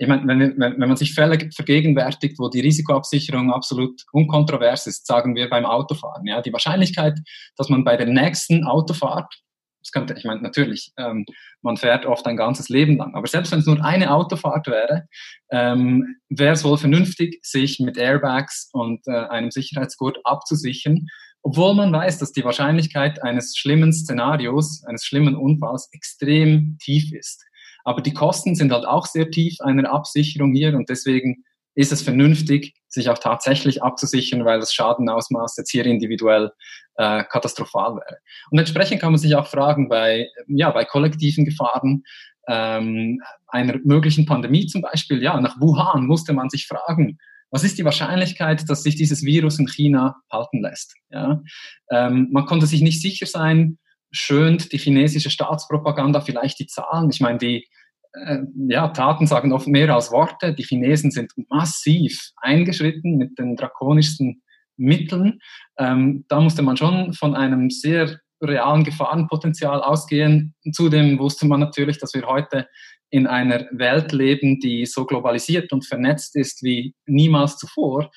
ich 0.00 0.06
meine, 0.06 0.26
wenn, 0.28 0.40
wenn, 0.58 0.80
wenn 0.80 0.88
man 0.88 0.96
sich 0.96 1.12
Fälle 1.12 1.50
vergegenwärtigt, 1.52 2.38
wo 2.38 2.48
die 2.48 2.60
Risikoabsicherung 2.60 3.52
absolut 3.52 4.04
unkontrovers 4.12 4.86
ist, 4.86 5.06
sagen 5.06 5.34
wir 5.34 5.50
beim 5.50 5.66
Autofahren, 5.66 6.24
ja, 6.24 6.40
die 6.40 6.52
Wahrscheinlichkeit, 6.52 7.18
dass 7.56 7.68
man 7.68 7.82
bei 7.82 7.96
der 7.96 8.06
nächsten 8.06 8.64
Autofahrt, 8.64 9.42
das 9.80 9.90
könnte, 9.90 10.14
ich 10.16 10.24
meine, 10.24 10.40
natürlich, 10.40 10.92
ähm, 10.98 11.24
man 11.62 11.76
fährt 11.76 12.06
oft 12.06 12.26
ein 12.26 12.36
ganzes 12.36 12.68
Leben 12.68 12.96
lang, 12.96 13.14
aber 13.14 13.26
selbst 13.26 13.50
wenn 13.50 13.58
es 13.58 13.66
nur 13.66 13.84
eine 13.84 14.12
Autofahrt 14.12 14.68
wäre, 14.68 15.08
ähm, 15.50 16.16
wäre 16.28 16.52
es 16.52 16.62
wohl 16.62 16.78
vernünftig, 16.78 17.40
sich 17.42 17.80
mit 17.80 17.96
Airbags 17.96 18.70
und 18.72 19.00
äh, 19.08 19.26
einem 19.28 19.50
Sicherheitsgurt 19.50 20.18
abzusichern, 20.24 21.08
obwohl 21.42 21.74
man 21.74 21.92
weiß, 21.92 22.18
dass 22.18 22.32
die 22.32 22.44
Wahrscheinlichkeit 22.44 23.22
eines 23.22 23.56
schlimmen 23.56 23.92
Szenarios, 23.92 24.84
eines 24.84 25.04
schlimmen 25.04 25.36
Unfalls 25.36 25.88
extrem 25.92 26.76
tief 26.80 27.12
ist. 27.12 27.44
Aber 27.84 28.02
die 28.02 28.12
Kosten 28.12 28.54
sind 28.54 28.72
halt 28.72 28.86
auch 28.86 29.06
sehr 29.06 29.30
tief 29.30 29.60
einer 29.60 29.90
Absicherung 29.92 30.52
hier 30.52 30.76
und 30.76 30.88
deswegen 30.88 31.44
ist 31.74 31.92
es 31.92 32.02
vernünftig, 32.02 32.74
sich 32.88 33.08
auch 33.08 33.18
tatsächlich 33.18 33.82
abzusichern, 33.84 34.44
weil 34.44 34.58
das 34.58 34.74
Schadenausmaß 34.74 35.56
jetzt 35.56 35.70
hier 35.70 35.86
individuell 35.86 36.50
äh, 36.96 37.22
katastrophal 37.22 37.94
wäre. 37.94 38.18
Und 38.50 38.58
entsprechend 38.58 39.00
kann 39.00 39.12
man 39.12 39.20
sich 39.20 39.36
auch 39.36 39.46
fragen, 39.46 39.88
bei, 39.88 40.28
ja, 40.48 40.70
bei 40.72 40.84
kollektiven 40.84 41.44
Gefahren, 41.44 42.02
ähm, 42.48 43.22
einer 43.46 43.78
möglichen 43.84 44.26
Pandemie 44.26 44.66
zum 44.66 44.82
Beispiel, 44.82 45.22
ja, 45.22 45.40
nach 45.40 45.60
Wuhan 45.60 46.06
musste 46.06 46.32
man 46.32 46.50
sich 46.50 46.66
fragen, 46.66 47.18
was 47.50 47.64
ist 47.64 47.78
die 47.78 47.84
Wahrscheinlichkeit, 47.84 48.68
dass 48.68 48.82
sich 48.82 48.96
dieses 48.96 49.22
Virus 49.22 49.58
in 49.58 49.68
China 49.68 50.16
halten 50.30 50.62
lässt? 50.62 50.94
Ja? 51.10 51.42
Ähm, 51.90 52.28
man 52.30 52.46
konnte 52.46 52.66
sich 52.66 52.82
nicht 52.82 53.00
sicher 53.00 53.26
sein, 53.26 53.78
schönt 54.10 54.72
die 54.72 54.78
chinesische 54.78 55.30
Staatspropaganda 55.30 56.20
vielleicht 56.20 56.58
die 56.58 56.66
Zahlen. 56.66 57.10
Ich 57.10 57.20
meine, 57.20 57.38
die 57.38 57.66
äh, 58.12 58.38
ja, 58.68 58.88
Taten 58.88 59.26
sagen 59.26 59.52
oft 59.52 59.66
mehr 59.66 59.94
als 59.94 60.10
Worte. 60.10 60.54
Die 60.54 60.62
Chinesen 60.62 61.10
sind 61.10 61.32
massiv 61.48 62.30
eingeschritten 62.36 63.16
mit 63.16 63.38
den 63.38 63.56
drakonischsten 63.56 64.42
Mitteln. 64.76 65.40
Ähm, 65.78 66.24
da 66.28 66.40
musste 66.40 66.62
man 66.62 66.76
schon 66.76 67.12
von 67.12 67.34
einem 67.34 67.70
sehr 67.70 68.20
realen 68.40 68.84
Gefahrenpotenzial 68.84 69.82
ausgehen. 69.82 70.54
Zudem 70.72 71.18
wusste 71.18 71.46
man 71.46 71.60
natürlich, 71.60 71.98
dass 71.98 72.14
wir 72.14 72.26
heute 72.26 72.68
in 73.10 73.26
einer 73.26 73.66
Welt 73.72 74.12
leben, 74.12 74.60
die 74.60 74.86
so 74.86 75.04
globalisiert 75.04 75.72
und 75.72 75.86
vernetzt 75.86 76.36
ist 76.36 76.62
wie 76.62 76.94
niemals 77.06 77.56
zuvor. 77.56 78.10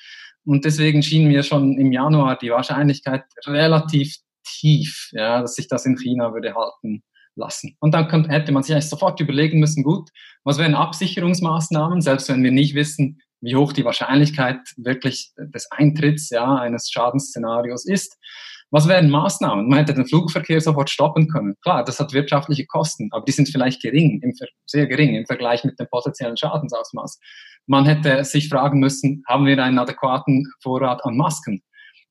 Und 0.44 0.64
deswegen 0.64 1.02
schien 1.02 1.28
mir 1.28 1.42
schon 1.42 1.78
im 1.78 1.92
Januar 1.92 2.36
die 2.36 2.50
Wahrscheinlichkeit 2.50 3.24
relativ 3.46 4.16
tief, 4.44 5.10
ja, 5.12 5.40
dass 5.40 5.54
sich 5.54 5.68
das 5.68 5.86
in 5.86 5.96
China 5.96 6.32
würde 6.34 6.54
halten 6.54 7.02
lassen. 7.36 7.76
Und 7.80 7.94
dann 7.94 8.08
könnte, 8.08 8.30
hätte 8.30 8.52
man 8.52 8.62
sich 8.62 8.74
eigentlich 8.74 8.90
sofort 8.90 9.20
überlegen 9.20 9.60
müssen, 9.60 9.82
gut, 9.82 10.10
was 10.44 10.58
wären 10.58 10.74
Absicherungsmaßnahmen, 10.74 12.00
selbst 12.00 12.28
wenn 12.28 12.42
wir 12.42 12.50
nicht 12.50 12.74
wissen, 12.74 13.20
wie 13.40 13.56
hoch 13.56 13.72
die 13.72 13.84
Wahrscheinlichkeit 13.84 14.60
wirklich 14.76 15.32
des 15.36 15.70
Eintritts 15.70 16.30
ja, 16.30 16.56
eines 16.56 16.90
Schadensszenarios 16.90 17.86
ist. 17.86 18.16
Was 18.72 18.88
wären 18.88 19.10
Maßnahmen? 19.10 19.68
Man 19.68 19.78
hätte 19.78 19.92
den 19.92 20.06
Flugverkehr 20.06 20.58
sofort 20.58 20.88
stoppen 20.88 21.28
können. 21.28 21.56
Klar, 21.60 21.84
das 21.84 22.00
hat 22.00 22.14
wirtschaftliche 22.14 22.64
Kosten, 22.64 23.08
aber 23.12 23.22
die 23.22 23.32
sind 23.32 23.50
vielleicht 23.50 23.82
gering, 23.82 24.22
sehr 24.64 24.86
gering 24.86 25.14
im 25.14 25.26
Vergleich 25.26 25.62
mit 25.62 25.78
dem 25.78 25.88
potenziellen 25.90 26.38
Schadensausmaß. 26.38 27.20
Man 27.66 27.84
hätte 27.84 28.24
sich 28.24 28.48
fragen 28.48 28.80
müssen, 28.80 29.22
haben 29.28 29.44
wir 29.44 29.62
einen 29.62 29.78
adäquaten 29.78 30.50
Vorrat 30.62 31.04
an 31.04 31.18
Masken? 31.18 31.62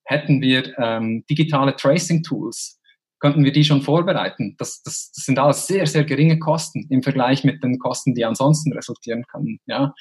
Hätten 0.04 0.40
wir 0.42 0.78
ähm, 0.78 1.26
digitale 1.28 1.76
Tracing-Tools? 1.76 2.80
Könnten 3.20 3.44
wir 3.44 3.52
die 3.52 3.64
schon 3.64 3.82
vorbereiten? 3.82 4.56
Das, 4.60 4.84
das, 4.84 5.12
das 5.16 5.26
sind 5.26 5.40
alles 5.40 5.66
sehr, 5.66 5.88
sehr 5.88 6.04
geringe 6.04 6.38
Kosten 6.38 6.86
im 6.92 7.02
Vergleich 7.02 7.44
mit 7.44 7.64
den 7.64 7.80
Kosten, 7.80 8.14
die 8.14 8.26
ansonsten 8.26 8.72
resultieren 8.74 9.24
können. 9.32 9.60
Ja? 9.66 9.96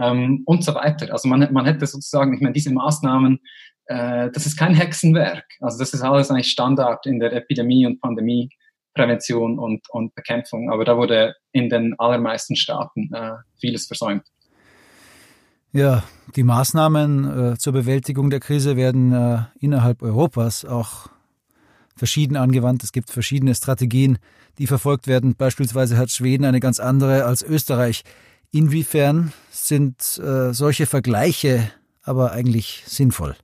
Ähm, 0.00 0.44
und 0.46 0.64
so 0.64 0.74
weiter. 0.74 1.12
Also 1.12 1.28
man, 1.28 1.52
man 1.52 1.66
hätte 1.66 1.86
sozusagen, 1.86 2.34
ich 2.34 2.40
meine, 2.40 2.54
diese 2.54 2.72
Maßnahmen 2.72 3.40
äh, 3.86 4.30
das 4.30 4.46
ist 4.46 4.56
kein 4.56 4.74
Hexenwerk. 4.74 5.44
Also 5.60 5.78
das 5.78 5.92
ist 5.92 6.02
alles 6.02 6.30
eigentlich 6.30 6.50
Standard 6.50 7.06
in 7.06 7.18
der 7.18 7.32
Epidemie- 7.32 7.86
und 7.86 8.00
Pandemieprävention 8.00 9.58
und, 9.58 9.88
und 9.90 10.14
Bekämpfung. 10.14 10.70
Aber 10.70 10.84
da 10.84 10.96
wurde 10.96 11.34
in 11.52 11.68
den 11.68 11.94
allermeisten 11.98 12.56
Staaten 12.56 13.12
äh, 13.12 13.32
vieles 13.58 13.86
versäumt. 13.86 14.24
Ja, 15.72 16.04
die 16.34 16.42
Maßnahmen 16.42 17.52
äh, 17.52 17.58
zur 17.58 17.72
Bewältigung 17.72 18.30
der 18.30 18.40
Krise 18.40 18.76
werden 18.76 19.12
äh, 19.12 19.38
innerhalb 19.60 20.02
Europas 20.02 20.64
auch 20.64 21.08
verschieden 21.94 22.36
angewandt. 22.36 22.82
Es 22.82 22.92
gibt 22.92 23.10
verschiedene 23.10 23.54
Strategien, 23.54 24.18
die 24.58 24.66
verfolgt 24.66 25.06
werden. 25.06 25.34
Beispielsweise 25.34 25.96
hat 25.98 26.10
Schweden 26.10 26.44
eine 26.44 26.60
ganz 26.60 26.80
andere 26.80 27.24
als 27.24 27.42
Österreich. 27.42 28.04
Inwiefern 28.52 29.32
sind 29.50 30.18
äh, 30.18 30.52
solche 30.54 30.86
Vergleiche 30.86 31.70
aber 32.06 32.32
eigentlich 32.32 32.84
sinnvoll? 32.86 33.36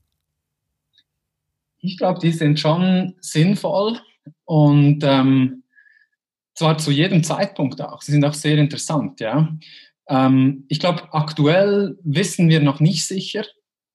Ich 1.83 1.99
glaube, 1.99 2.21
die 2.21 2.33
sind 2.33 2.59
schon 2.59 3.15
sinnvoll 3.21 3.99
und 4.45 5.01
ähm, 5.03 5.65
zwar 6.55 6.79
zu 6.79 6.93
jedem 6.93 7.25
Zeitpunkt 7.25 7.81
auch. 7.81 8.03
Sie 8.03 8.13
sind 8.13 8.25
auch 8.25 8.35
sehr 8.35 8.57
interessant, 8.57 9.21
ja. 9.21 9.49
Ähm, 10.09 10.65
ich 10.69 10.79
glaube, 10.79 11.13
aktuell 11.13 11.99
wissen 12.05 12.49
wir 12.49 12.61
noch 12.61 12.79
nicht 12.81 13.05
sicher, 13.05 13.45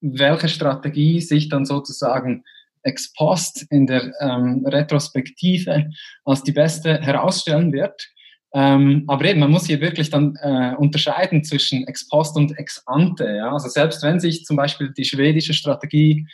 welche 0.02 0.50
Strategie 0.50 1.22
sich 1.22 1.50
dann 1.50 1.66
sozusagen 1.66 2.44
ex 2.84 3.14
post 3.14 3.66
in 3.70 3.88
der 3.88 4.12
ähm, 4.22 4.66
Retrospektive 4.66 5.90
als 6.26 6.44
die 6.44 6.52
beste 6.52 7.00
herausstellen 7.02 7.72
wird. 7.72 8.08
Ähm, 8.54 9.04
aber 9.08 9.26
eben, 9.26 9.40
man 9.40 9.52
muss 9.52 9.66
hier 9.66 9.82
wirklich 9.82 10.10
dann 10.10 10.38
äh, 10.42 10.74
unterscheiden 10.78 11.44
zwischen 11.44 11.88
ex 11.88 12.08
post 12.08 12.36
und 12.36 12.58
ex 12.58 12.82
ante. 12.86 13.26
Ja? 13.26 13.52
Also 13.52 13.70
selbst 13.70 14.04
wenn 14.04 14.20
sich 14.20 14.46
zum 14.46 14.58
Beispiel 14.58 14.94
die 14.96 15.06
schwedische 15.06 15.54
Strategie 15.54 16.28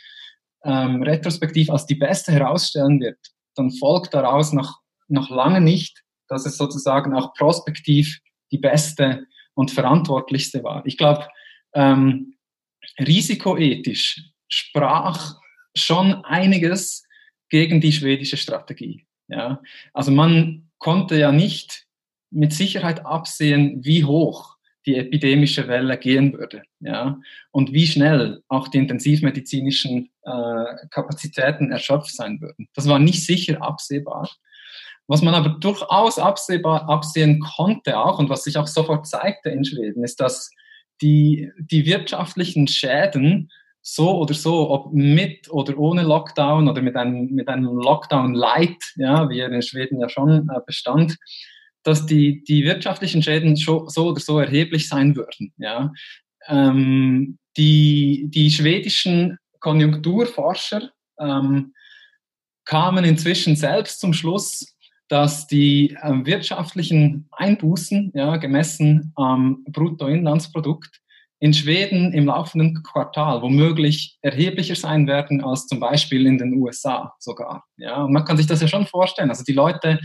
ähm, 0.64 1.02
retrospektiv 1.02 1.70
als 1.70 1.86
die 1.86 1.94
beste 1.94 2.32
herausstellen 2.32 3.00
wird, 3.00 3.18
dann 3.54 3.70
folgt 3.70 4.14
daraus 4.14 4.52
noch, 4.52 4.80
noch 5.08 5.30
lange 5.30 5.60
nicht, 5.60 6.02
dass 6.28 6.46
es 6.46 6.56
sozusagen 6.56 7.14
auch 7.14 7.34
prospektiv 7.34 8.20
die 8.50 8.58
beste 8.58 9.26
und 9.54 9.70
verantwortlichste 9.70 10.64
war. 10.64 10.84
Ich 10.86 10.96
glaube, 10.96 11.28
ähm, 11.74 12.36
risikoethisch 12.98 14.22
sprach 14.48 15.36
schon 15.76 16.24
einiges 16.24 17.04
gegen 17.50 17.80
die 17.80 17.92
schwedische 17.92 18.36
Strategie. 18.36 19.06
Ja? 19.28 19.60
Also 19.92 20.10
man 20.10 20.70
konnte 20.78 21.18
ja 21.18 21.32
nicht 21.32 21.86
mit 22.30 22.52
Sicherheit 22.52 23.06
absehen, 23.06 23.84
wie 23.84 24.04
hoch 24.04 24.53
die 24.86 24.96
epidemische 24.96 25.66
Welle 25.68 25.96
gehen 25.96 26.32
würde. 26.34 26.62
Ja? 26.80 27.18
Und 27.50 27.72
wie 27.72 27.86
schnell 27.86 28.42
auch 28.48 28.68
die 28.68 28.78
intensivmedizinischen 28.78 30.10
äh, 30.22 30.88
Kapazitäten 30.90 31.70
erschöpft 31.70 32.14
sein 32.14 32.40
würden. 32.40 32.68
Das 32.74 32.88
war 32.88 32.98
nicht 32.98 33.24
sicher 33.24 33.62
absehbar. 33.62 34.30
Was 35.06 35.22
man 35.22 35.34
aber 35.34 35.50
durchaus 35.60 36.18
absehbar 36.18 36.88
absehen 36.88 37.40
konnte 37.40 37.98
auch 37.98 38.18
und 38.18 38.30
was 38.30 38.44
sich 38.44 38.56
auch 38.56 38.66
sofort 38.66 39.06
zeigte 39.06 39.50
in 39.50 39.64
Schweden, 39.64 40.02
ist, 40.02 40.20
dass 40.20 40.50
die, 41.02 41.50
die 41.58 41.84
wirtschaftlichen 41.84 42.68
Schäden 42.68 43.50
so 43.82 44.18
oder 44.18 44.32
so, 44.32 44.70
ob 44.70 44.94
mit 44.94 45.50
oder 45.50 45.76
ohne 45.76 46.02
Lockdown 46.02 46.68
oder 46.68 46.80
mit 46.80 46.96
einem, 46.96 47.26
mit 47.26 47.48
einem 47.48 47.66
Lockdown 47.66 48.32
Light, 48.32 48.82
ja, 48.96 49.28
wie 49.28 49.40
er 49.40 49.52
in 49.52 49.60
Schweden 49.60 50.00
ja 50.00 50.08
schon 50.08 50.48
äh, 50.48 50.60
bestand, 50.66 51.18
dass 51.84 52.06
die, 52.06 52.42
die 52.44 52.64
wirtschaftlichen 52.64 53.22
Schäden 53.22 53.56
so 53.56 53.86
oder 53.96 54.20
so 54.20 54.38
erheblich 54.38 54.88
sein 54.88 55.14
würden. 55.14 55.52
Ja. 55.58 55.92
Ähm, 56.48 57.38
die, 57.56 58.26
die 58.28 58.50
schwedischen 58.50 59.38
Konjunkturforscher 59.60 60.90
ähm, 61.20 61.72
kamen 62.64 63.04
inzwischen 63.04 63.56
selbst 63.56 64.00
zum 64.00 64.12
Schluss, 64.12 64.74
dass 65.08 65.46
die 65.46 65.96
ähm, 66.02 66.26
wirtschaftlichen 66.26 67.28
Einbußen, 67.30 68.12
ja, 68.14 68.36
gemessen 68.38 69.12
am 69.16 69.64
Bruttoinlandsprodukt, 69.68 71.00
in 71.40 71.52
Schweden 71.52 72.14
im 72.14 72.26
laufenden 72.26 72.82
Quartal 72.82 73.42
womöglich 73.42 74.16
erheblicher 74.22 74.76
sein 74.76 75.06
werden 75.06 75.44
als 75.44 75.66
zum 75.66 75.78
Beispiel 75.78 76.26
in 76.26 76.38
den 76.38 76.54
USA 76.54 77.14
sogar. 77.18 77.64
Ja, 77.76 78.02
und 78.04 78.12
man 78.12 78.24
kann 78.24 78.38
sich 78.38 78.46
das 78.46 78.62
ja 78.62 78.68
schon 78.68 78.86
vorstellen. 78.86 79.28
Also 79.28 79.44
die 79.44 79.52
Leute 79.52 80.00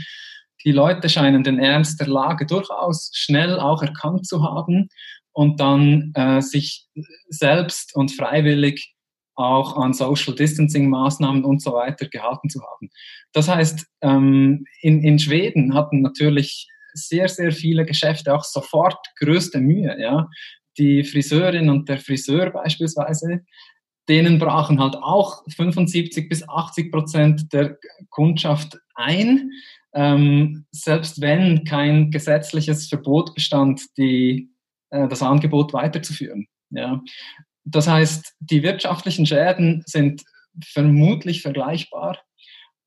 die 0.65 0.71
Leute 0.71 1.09
scheinen 1.09 1.43
den 1.43 1.59
Ernst 1.59 1.99
der 1.99 2.07
Lage 2.07 2.45
durchaus 2.45 3.11
schnell 3.13 3.59
auch 3.59 3.81
erkannt 3.81 4.27
zu 4.27 4.43
haben 4.43 4.89
und 5.31 5.59
dann 5.59 6.11
äh, 6.15 6.41
sich 6.41 6.87
selbst 7.29 7.95
und 7.95 8.11
freiwillig 8.11 8.93
auch 9.35 9.77
an 9.77 9.93
Social 9.93 10.35
Distancing 10.35 10.89
Maßnahmen 10.89 11.45
und 11.45 11.61
so 11.61 11.71
weiter 11.71 12.07
gehalten 12.09 12.49
zu 12.49 12.61
haben. 12.61 12.89
Das 13.31 13.47
heißt, 13.47 13.85
ähm, 14.01 14.65
in, 14.81 15.01
in 15.01 15.17
Schweden 15.17 15.73
hatten 15.73 16.01
natürlich 16.01 16.67
sehr, 16.93 17.29
sehr 17.29 17.53
viele 17.53 17.85
Geschäfte 17.85 18.35
auch 18.35 18.43
sofort 18.43 18.97
größte 19.17 19.61
Mühe. 19.61 19.95
Ja? 19.97 20.27
Die 20.77 21.05
Friseurin 21.05 21.69
und 21.69 21.87
der 21.87 21.99
Friseur 21.99 22.49
beispielsweise, 22.49 23.45
denen 24.09 24.39
brachen 24.39 24.81
halt 24.81 24.95
auch 24.95 25.43
75 25.55 26.27
bis 26.27 26.47
80 26.47 26.91
Prozent 26.91 27.53
der 27.53 27.77
Kundschaft 28.09 28.77
ein 28.95 29.51
ähm, 29.93 30.65
selbst 30.71 31.21
wenn 31.21 31.63
kein 31.63 32.11
gesetzliches 32.11 32.87
Verbot 32.87 33.33
bestand, 33.33 33.81
die, 33.97 34.51
äh, 34.89 35.07
das 35.07 35.21
Angebot 35.21 35.73
weiterzuführen. 35.73 36.47
Ja. 36.69 37.01
Das 37.65 37.87
heißt, 37.87 38.35
die 38.39 38.63
wirtschaftlichen 38.63 39.25
Schäden 39.25 39.83
sind 39.85 40.23
vermutlich 40.63 41.41
vergleichbar, 41.41 42.17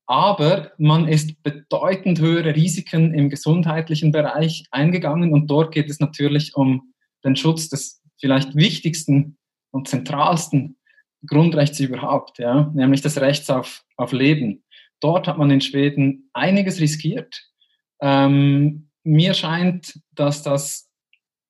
aber 0.05 0.71
man 0.77 1.07
ist 1.07 1.41
bedeutend 1.43 2.19
höhere 2.19 2.55
Risiken 2.55 3.13
im 3.13 3.29
gesundheitlichen 3.29 4.11
Bereich 4.11 4.65
eingegangen 4.71 5.33
und 5.33 5.47
dort 5.47 5.73
geht 5.73 5.89
es 5.89 5.99
natürlich 5.99 6.55
um 6.55 6.93
den 7.23 7.35
Schutz 7.35 7.69
des 7.69 8.01
vielleicht 8.19 8.55
wichtigsten 8.55 9.37
und 9.71 9.87
zentralsten 9.87 10.77
Grundrechts 11.25 11.79
überhaupt, 11.79 12.39
ja, 12.39 12.71
nämlich 12.73 13.01
des 13.01 13.19
Rechts 13.19 13.49
auf, 13.49 13.83
auf 13.95 14.11
Leben. 14.11 14.62
Dort 15.03 15.27
hat 15.27 15.37
man 15.37 15.51
in 15.51 15.59
Schweden 15.59 16.29
einiges 16.33 16.79
riskiert. 16.79 17.43
Ähm, 18.01 18.89
mir 19.03 19.33
scheint, 19.33 19.99
dass 20.11 20.43
das 20.43 20.89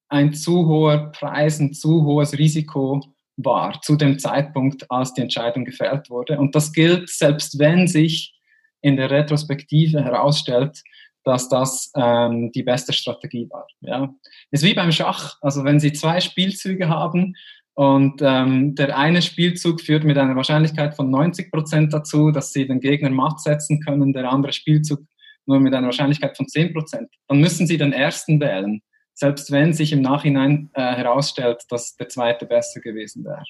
ein 0.10 0.34
zu 0.34 0.66
hoher 0.68 1.12
Preis, 1.12 1.60
ein 1.60 1.74
zu 1.74 2.04
hohes 2.04 2.38
Risiko 2.38 3.02
war 3.38 3.80
zu 3.82 3.96
dem 3.96 4.18
Zeitpunkt, 4.18 4.90
als 4.90 5.14
die 5.14 5.22
Entscheidung 5.22 5.66
gefällt 5.66 6.10
wurde. 6.10 6.40
Und 6.40 6.56
das 6.56 6.74
gilt, 6.74 7.10
selbst 7.10 7.60
wenn 7.60 7.88
sich 7.88 8.36
in 8.82 8.98
der 8.98 9.12
Retrospektive 9.12 10.04
herausstellt, 10.04 10.82
dass 11.24 11.48
das 11.48 11.92
ähm, 11.96 12.52
die 12.52 12.64
beste 12.64 12.92
Strategie 12.92 13.50
war. 13.50 13.68
Ja. 13.82 14.14
Ist 14.52 14.64
wie 14.64 14.74
beim 14.74 14.92
Schach. 14.92 15.38
Also 15.42 15.64
wenn 15.64 15.80
Sie 15.80 15.94
zwei 15.94 16.20
Spielzüge 16.20 16.90
haben 16.90 17.36
Und 17.76 18.22
ähm, 18.22 18.76
der 18.76 18.98
eine 18.98 19.22
Spielzug 19.22 19.82
führt 19.82 20.04
mit 20.04 20.18
einer 20.18 20.36
Wahrscheinlichkeit 20.36 20.96
von 20.96 21.10
90 21.10 21.52
Prozent 21.52 21.92
dazu, 21.92 22.32
dass 22.32 22.54
sie 22.54 22.68
den 22.68 22.80
Gegner 22.80 23.10
matt 23.10 23.42
setzen 23.42 23.80
können, 23.80 24.14
der 24.14 24.32
andere 24.32 24.54
Spielzug 24.54 25.00
nur 25.46 25.60
mit 25.60 25.74
einer 25.74 25.88
Wahrscheinlichkeit 25.88 26.38
von 26.38 26.48
10 26.48 26.74
Prozent. 26.74 27.10
Dann 27.28 27.40
müssen 27.40 27.68
sie 27.68 27.78
den 27.78 27.92
ersten 27.92 28.40
wählen, 28.40 28.82
selbst 29.14 29.52
wenn 29.52 29.74
sich 29.74 29.92
im 29.92 30.02
Nachhinein 30.02 30.70
äh, 30.74 30.82
herausstellt, 30.82 31.64
dass 31.70 31.96
der 31.96 32.10
zweite 32.10 32.46
besser 32.46 32.80
gewesen 32.80 33.26
wäre. 33.26 33.44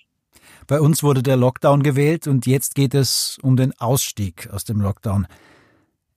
Bei 0.67 0.79
uns 0.79 1.03
wurde 1.03 1.21
der 1.21 1.35
Lockdown 1.35 1.83
gewählt 1.83 2.27
und 2.27 2.45
jetzt 2.47 2.75
geht 2.75 2.93
es 2.93 3.37
um 3.41 3.57
den 3.57 3.77
Ausstieg 3.79 4.49
aus 4.51 4.63
dem 4.63 4.79
Lockdown. 4.79 5.27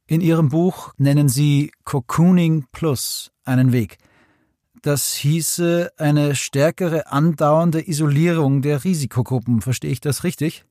In 0.06 0.20
Ihrem 0.20 0.50
Buch 0.50 0.92
nennen 0.98 1.28
Sie 1.28 1.72
Cocooning 1.84 2.66
Plus 2.70 3.32
einen 3.44 3.72
Weg. 3.72 3.98
Das 4.86 5.16
hieße 5.16 5.90
eine 5.96 6.36
stärkere 6.36 7.10
andauernde 7.10 7.88
Isolierung 7.88 8.62
der 8.62 8.84
Risikogruppen. 8.84 9.60
Verstehe 9.60 9.90
ich 9.90 10.00
das 10.00 10.22
richtig? 10.22 10.64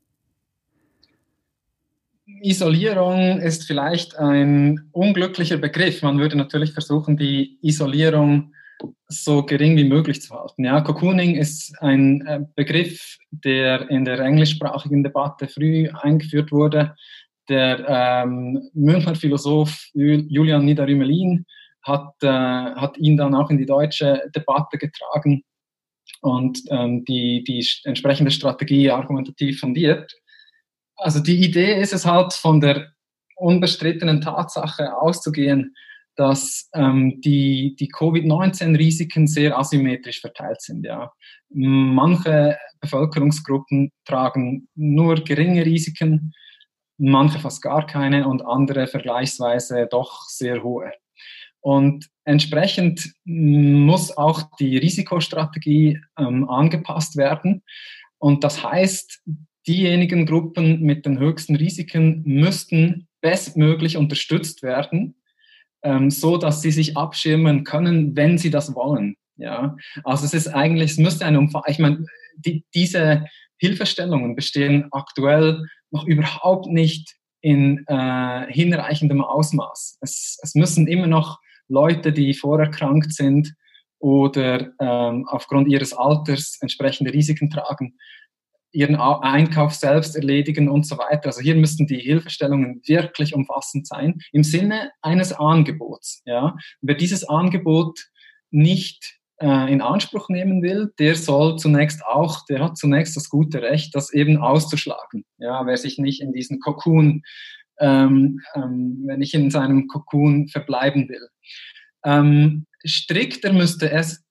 Isolierung 2.41 3.41
ist 3.41 3.65
vielleicht 3.65 4.17
ein 4.17 4.87
unglücklicher 4.93 5.57
Begriff. 5.57 6.01
Man 6.01 6.17
würde 6.17 6.37
natürlich 6.37 6.71
versuchen, 6.71 7.17
die 7.17 7.57
Isolierung 7.61 8.53
so 9.09 9.43
gering 9.43 9.75
wie 9.75 9.83
möglich 9.83 10.21
zu 10.21 10.33
halten. 10.33 10.63
Ja, 10.63 10.79
Cocooning 10.79 11.35
ist 11.35 11.77
ein 11.81 12.25
äh, 12.25 12.39
Begriff, 12.55 13.17
der 13.31 13.89
in 13.89 14.05
der 14.05 14.19
englischsprachigen 14.19 15.03
Debatte 15.03 15.49
früh 15.49 15.89
eingeführt 15.89 16.53
wurde. 16.53 16.95
Der 17.49 18.23
ähm, 18.23 18.61
Münchner 18.73 19.15
Philosoph 19.15 19.89
Julian 19.93 20.63
Niederrümelin 20.63 21.45
hat, 21.85 22.13
äh, 22.21 22.27
hat 22.27 22.97
ihn 22.97 23.15
dann 23.17 23.35
auch 23.35 23.49
in 23.49 23.57
die 23.57 23.65
deutsche 23.65 24.29
Debatte 24.35 24.77
getragen 24.77 25.43
und 26.21 26.59
ähm, 26.69 27.05
die, 27.05 27.43
die 27.43 27.65
entsprechende 27.83 28.31
Strategie 28.31 28.89
argumentativ 28.89 29.59
fundiert. 29.59 30.11
Also 30.97 31.19
die 31.19 31.43
Idee 31.43 31.79
ist 31.79 31.93
es 31.93 32.05
halt 32.05 32.33
von 32.33 32.61
der 32.61 32.87
unbestrittenen 33.35 34.21
Tatsache 34.21 34.97
auszugehen, 34.97 35.75
dass 36.15 36.69
ähm, 36.73 37.19
die, 37.21 37.75
die 37.77 37.89
Covid-19-Risiken 37.89 39.27
sehr 39.27 39.57
asymmetrisch 39.57 40.21
verteilt 40.21 40.61
sind. 40.61 40.85
Ja. 40.85 41.11
Manche 41.49 42.57
Bevölkerungsgruppen 42.79 43.91
tragen 44.05 44.69
nur 44.75 45.15
geringe 45.15 45.65
Risiken, 45.65 46.33
manche 46.97 47.39
fast 47.39 47.61
gar 47.61 47.85
keine 47.85 48.27
und 48.27 48.45
andere 48.45 48.87
vergleichsweise 48.87 49.87
doch 49.91 50.21
sehr 50.27 50.63
hohe. 50.63 50.91
Und 51.65 52.11
entsprechend 52.25 53.15
muss 53.23 54.15
auch 54.15 54.43
die 54.59 54.77
Risikostrategie 54.77 55.99
ähm, 56.15 56.47
angepasst 56.47 57.17
werden. 57.17 57.63
Und 58.19 58.43
das 58.43 58.63
heißt, 58.63 59.23
diejenigen 59.67 60.27
Gruppen 60.27 60.83
mit 60.83 61.07
den 61.07 61.17
höchsten 61.17 61.55
Risiken 61.55 62.21
müssten 62.23 63.07
bestmöglich 63.19 63.97
unterstützt 63.97 64.61
werden, 64.61 65.15
ähm, 65.81 66.11
so 66.11 66.37
dass 66.37 66.61
sie 66.61 66.69
sich 66.69 66.95
abschirmen 66.95 67.63
können, 67.63 68.15
wenn 68.15 68.37
sie 68.37 68.51
das 68.51 68.75
wollen. 68.75 69.15
Ja, 69.35 69.75
also 70.03 70.23
es 70.25 70.35
ist 70.35 70.49
eigentlich, 70.49 70.91
es 70.91 70.97
müsste 70.99 71.25
eine 71.25 71.39
Umfang, 71.39 71.63
ich 71.65 71.79
meine, 71.79 72.05
die, 72.37 72.63
diese 72.75 73.25
Hilfestellungen 73.57 74.35
bestehen 74.35 74.89
aktuell 74.91 75.65
noch 75.89 76.05
überhaupt 76.05 76.67
nicht 76.67 77.15
in 77.41 77.83
äh, 77.87 78.53
hinreichendem 78.53 79.21
Ausmaß. 79.21 79.97
Es, 80.01 80.37
es 80.43 80.53
müssen 80.53 80.85
immer 80.85 81.07
noch 81.07 81.39
Leute, 81.67 82.11
die 82.11 82.33
vorerkrankt 82.33 83.13
sind 83.13 83.53
oder 83.99 84.71
ähm, 84.79 85.25
aufgrund 85.27 85.67
ihres 85.67 85.93
Alters 85.93 86.57
entsprechende 86.61 87.13
Risiken 87.13 87.49
tragen, 87.49 87.97
ihren 88.71 88.97
Einkauf 88.97 89.73
selbst 89.73 90.15
erledigen 90.15 90.69
und 90.69 90.85
so 90.85 90.97
weiter. 90.97 91.27
Also 91.27 91.41
hier 91.41 91.55
müssten 91.55 91.87
die 91.87 91.99
Hilfestellungen 91.99 92.81
wirklich 92.85 93.33
umfassend 93.33 93.87
sein 93.87 94.19
im 94.33 94.43
Sinne 94.43 94.91
eines 95.01 95.31
Angebots. 95.31 96.21
Ja, 96.25 96.55
wer 96.81 96.95
dieses 96.95 97.23
Angebot 97.27 97.99
nicht 98.51 99.17
äh, 99.37 99.71
in 99.71 99.81
Anspruch 99.81 100.27
nehmen 100.27 100.61
will, 100.61 100.93
der 100.99 101.15
soll 101.15 101.57
zunächst 101.57 102.05
auch, 102.05 102.45
der 102.47 102.61
hat 102.61 102.77
zunächst 102.77 103.15
das 103.15 103.29
gute 103.29 103.61
Recht, 103.61 103.95
das 103.95 104.13
eben 104.13 104.37
auszuschlagen. 104.37 105.23
Ja, 105.37 105.65
wer 105.65 105.77
sich 105.77 105.97
nicht 105.97 106.21
in 106.21 106.33
diesen 106.33 106.59
Kokon 106.59 107.23
ähm, 107.79 108.39
ähm, 108.55 109.03
wenn 109.05 109.21
ich 109.21 109.33
in 109.33 109.51
seinem 109.51 109.87
Kokon 109.87 110.47
verbleiben 110.47 111.09
will. 111.09 111.27
Ähm, 112.03 112.65
strikter 112.83 113.51
müsste 113.51 113.91
es 113.91 114.23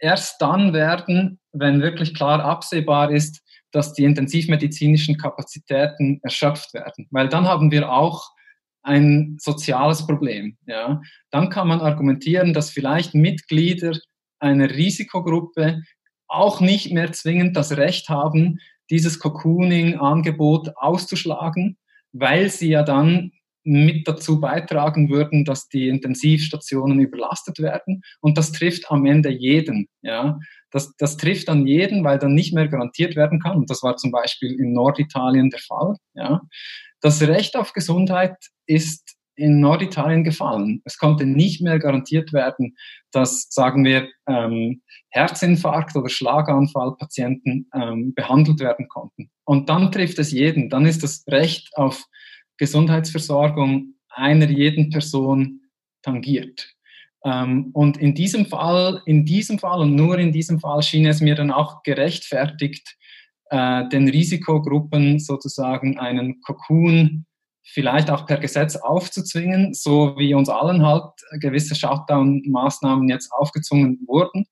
erst 0.00 0.40
dann 0.42 0.72
werden, 0.72 1.38
wenn 1.52 1.80
wirklich 1.80 2.14
klar 2.14 2.44
absehbar 2.44 3.10
ist, 3.10 3.40
dass 3.70 3.94
die 3.94 4.04
intensivmedizinischen 4.04 5.16
Kapazitäten 5.16 6.20
erschöpft 6.22 6.74
werden. 6.74 7.06
Weil 7.10 7.28
dann 7.28 7.46
haben 7.46 7.70
wir 7.70 7.90
auch 7.90 8.30
ein 8.82 9.36
soziales 9.40 10.06
Problem. 10.06 10.58
Ja. 10.66 11.00
Dann 11.30 11.48
kann 11.48 11.68
man 11.68 11.80
argumentieren, 11.80 12.52
dass 12.52 12.70
vielleicht 12.70 13.14
Mitglieder 13.14 13.92
einer 14.40 14.70
Risikogruppe 14.70 15.82
auch 16.28 16.60
nicht 16.60 16.92
mehr 16.92 17.12
zwingend 17.12 17.56
das 17.56 17.76
Recht 17.76 18.08
haben, 18.08 18.58
dieses 18.90 19.18
Cocooning-Angebot 19.20 20.76
auszuschlagen, 20.76 21.78
weil 22.12 22.48
sie 22.50 22.68
ja 22.70 22.82
dann 22.82 23.32
mit 23.64 24.08
dazu 24.08 24.40
beitragen 24.40 25.08
würden, 25.08 25.44
dass 25.44 25.68
die 25.68 25.88
Intensivstationen 25.88 26.98
überlastet 27.00 27.60
werden. 27.60 28.02
Und 28.20 28.36
das 28.36 28.52
trifft 28.52 28.90
am 28.90 29.06
Ende 29.06 29.30
jeden. 29.30 29.88
Ja. 30.02 30.38
Das, 30.70 30.96
das 30.96 31.16
trifft 31.16 31.48
dann 31.48 31.66
jeden, 31.66 32.02
weil 32.02 32.18
dann 32.18 32.34
nicht 32.34 32.54
mehr 32.54 32.68
garantiert 32.68 33.14
werden 33.14 33.40
kann. 33.40 33.56
Und 33.56 33.70
das 33.70 33.82
war 33.82 33.96
zum 33.96 34.10
Beispiel 34.10 34.52
in 34.58 34.72
Norditalien 34.72 35.50
der 35.50 35.60
Fall. 35.60 35.96
Ja. 36.14 36.40
Das 37.00 37.22
Recht 37.22 37.56
auf 37.56 37.72
Gesundheit 37.72 38.36
ist 38.66 39.16
in 39.42 39.58
Norditalien 39.58 40.22
gefallen. 40.22 40.80
Es 40.84 40.98
konnte 40.98 41.26
nicht 41.26 41.60
mehr 41.60 41.80
garantiert 41.80 42.32
werden, 42.32 42.76
dass, 43.10 43.48
sagen 43.50 43.84
wir, 43.84 44.08
ähm, 44.28 44.82
Herzinfarkt 45.10 45.96
oder 45.96 46.08
Schlaganfallpatienten 46.08 47.68
ähm, 47.74 48.14
behandelt 48.14 48.60
werden 48.60 48.86
konnten. 48.88 49.30
Und 49.44 49.68
dann 49.68 49.90
trifft 49.90 50.20
es 50.20 50.30
jeden. 50.30 50.70
Dann 50.70 50.86
ist 50.86 51.02
das 51.02 51.24
Recht 51.28 51.76
auf 51.76 52.04
Gesundheitsversorgung 52.56 53.94
einer 54.08 54.48
jeden 54.48 54.90
Person 54.90 55.62
tangiert. 56.02 56.72
Ähm, 57.24 57.70
und 57.72 57.96
in 57.96 58.14
diesem 58.14 58.46
Fall, 58.46 59.02
in 59.06 59.24
diesem 59.24 59.58
Fall 59.58 59.80
und 59.80 59.96
nur 59.96 60.18
in 60.18 60.30
diesem 60.30 60.60
Fall 60.60 60.82
schien 60.82 61.06
es 61.06 61.20
mir 61.20 61.34
dann 61.34 61.50
auch 61.50 61.82
gerechtfertigt, 61.82 62.96
äh, 63.50 63.88
den 63.88 64.08
Risikogruppen 64.08 65.18
sozusagen 65.18 65.98
einen 65.98 66.40
Cocoon 66.42 67.26
vielleicht 67.64 68.10
auch 68.10 68.26
per 68.26 68.38
Gesetz 68.38 68.76
aufzuzwingen, 68.76 69.72
so 69.74 70.16
wie 70.18 70.34
uns 70.34 70.48
allen 70.48 70.84
halt 70.84 71.12
gewisse 71.40 71.74
Shutdown-Maßnahmen 71.74 73.08
jetzt 73.08 73.32
aufgezwungen 73.32 74.00
wurden. 74.06 74.46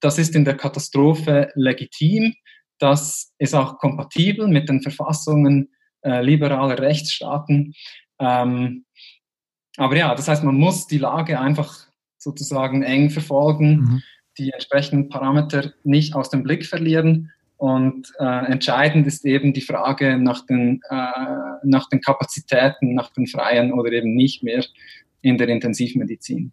Das 0.00 0.18
ist 0.18 0.34
in 0.34 0.44
der 0.44 0.56
Katastrophe 0.56 1.50
legitim. 1.54 2.34
Das 2.78 3.32
ist 3.38 3.54
auch 3.54 3.78
kompatibel 3.78 4.48
mit 4.48 4.68
den 4.68 4.82
Verfassungen 4.82 5.70
äh, 6.02 6.22
liberaler 6.22 6.78
Rechtsstaaten. 6.78 7.74
Ähm, 8.18 8.84
aber 9.76 9.96
ja, 9.96 10.14
das 10.14 10.28
heißt, 10.28 10.44
man 10.44 10.56
muss 10.56 10.86
die 10.86 10.98
Lage 10.98 11.38
einfach 11.40 11.86
sozusagen 12.18 12.82
eng 12.82 13.10
verfolgen, 13.10 13.76
mhm. 13.76 14.02
die 14.38 14.50
entsprechenden 14.50 15.08
Parameter 15.08 15.72
nicht 15.84 16.14
aus 16.14 16.30
dem 16.30 16.42
Blick 16.42 16.66
verlieren 16.66 17.32
und 17.56 18.12
äh, 18.18 18.52
entscheidend 18.52 19.06
ist 19.06 19.24
eben 19.24 19.52
die 19.52 19.62
Frage 19.62 20.18
nach 20.18 20.44
den, 20.44 20.80
äh, 20.90 21.06
nach 21.64 21.88
den 21.88 22.00
Kapazitäten, 22.00 22.94
nach 22.94 23.10
den 23.12 23.26
freien 23.26 23.72
oder 23.72 23.92
eben 23.92 24.14
nicht 24.14 24.42
mehr 24.42 24.64
in 25.22 25.38
der 25.38 25.48
Intensivmedizin. 25.48 26.52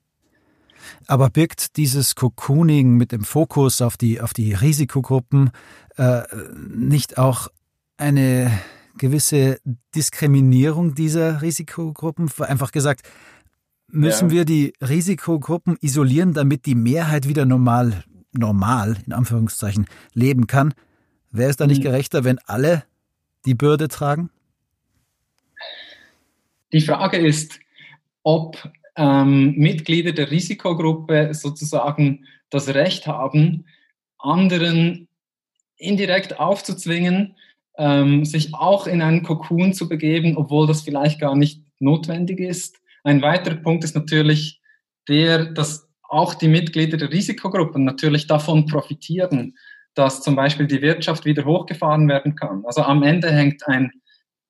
Aber 1.07 1.29
birgt 1.29 1.77
dieses 1.77 2.15
Cocooning 2.15 2.95
mit 2.95 3.11
dem 3.11 3.23
Fokus 3.23 3.81
auf 3.81 3.97
die, 3.97 4.21
auf 4.21 4.33
die 4.33 4.53
Risikogruppen 4.53 5.51
äh, 5.97 6.21
nicht 6.69 7.17
auch 7.17 7.47
eine 7.97 8.51
gewisse 8.97 9.59
Diskriminierung 9.95 10.95
dieser 10.95 11.41
Risikogruppen? 11.41 12.29
Einfach 12.39 12.71
gesagt, 12.71 13.01
müssen 13.87 14.29
ja. 14.29 14.35
wir 14.35 14.45
die 14.45 14.73
Risikogruppen 14.81 15.77
isolieren, 15.81 16.33
damit 16.33 16.65
die 16.65 16.75
Mehrheit 16.75 17.27
wieder 17.27 17.45
normal, 17.45 18.03
normal, 18.31 18.97
in 19.05 19.13
Anführungszeichen, 19.13 19.85
leben 20.13 20.47
kann? 20.47 20.73
Wäre 21.33 21.49
es 21.49 21.57
da 21.57 21.67
nicht 21.67 21.83
hm. 21.83 21.91
gerechter, 21.91 22.23
wenn 22.23 22.39
alle 22.45 22.83
die 23.45 23.55
Bürde 23.55 23.87
tragen? 23.89 24.29
Die 26.71 26.81
Frage 26.81 27.17
ist, 27.17 27.59
ob 28.21 28.71
ähm, 28.95 29.55
Mitglieder 29.55 30.11
der 30.11 30.29
Risikogruppe 30.29 31.33
sozusagen 31.33 32.25
das 32.49 32.69
Recht 32.69 33.07
haben, 33.07 33.65
anderen 34.19 35.07
indirekt 35.77 36.39
aufzuzwingen, 36.39 37.35
ähm, 37.77 38.25
sich 38.25 38.53
auch 38.53 38.85
in 38.85 39.01
einen 39.01 39.23
Kokon 39.23 39.73
zu 39.73 39.89
begeben, 39.89 40.37
obwohl 40.37 40.67
das 40.67 40.81
vielleicht 40.81 41.19
gar 41.19 41.35
nicht 41.35 41.63
notwendig 41.79 42.39
ist. 42.39 42.79
Ein 43.03 43.23
weiterer 43.23 43.55
Punkt 43.55 43.83
ist 43.83 43.95
natürlich 43.95 44.61
der, 45.07 45.45
dass 45.45 45.89
auch 46.03 46.35
die 46.35 46.47
Mitglieder 46.47 46.97
der 46.97 47.11
Risikogruppen 47.11 47.83
natürlich 47.83 48.27
davon 48.27 48.67
profitieren, 48.67 49.57
dass 49.95 50.21
zum 50.21 50.35
Beispiel 50.35 50.67
die 50.67 50.81
Wirtschaft 50.81 51.25
wieder 51.25 51.45
hochgefahren 51.45 52.07
werden 52.07 52.35
kann. 52.35 52.63
Also 52.65 52.81
am 52.81 53.03
Ende 53.03 53.31
hängt 53.31 53.67
ein, 53.67 53.91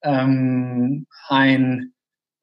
ähm, 0.04 1.08
ein 1.28 1.94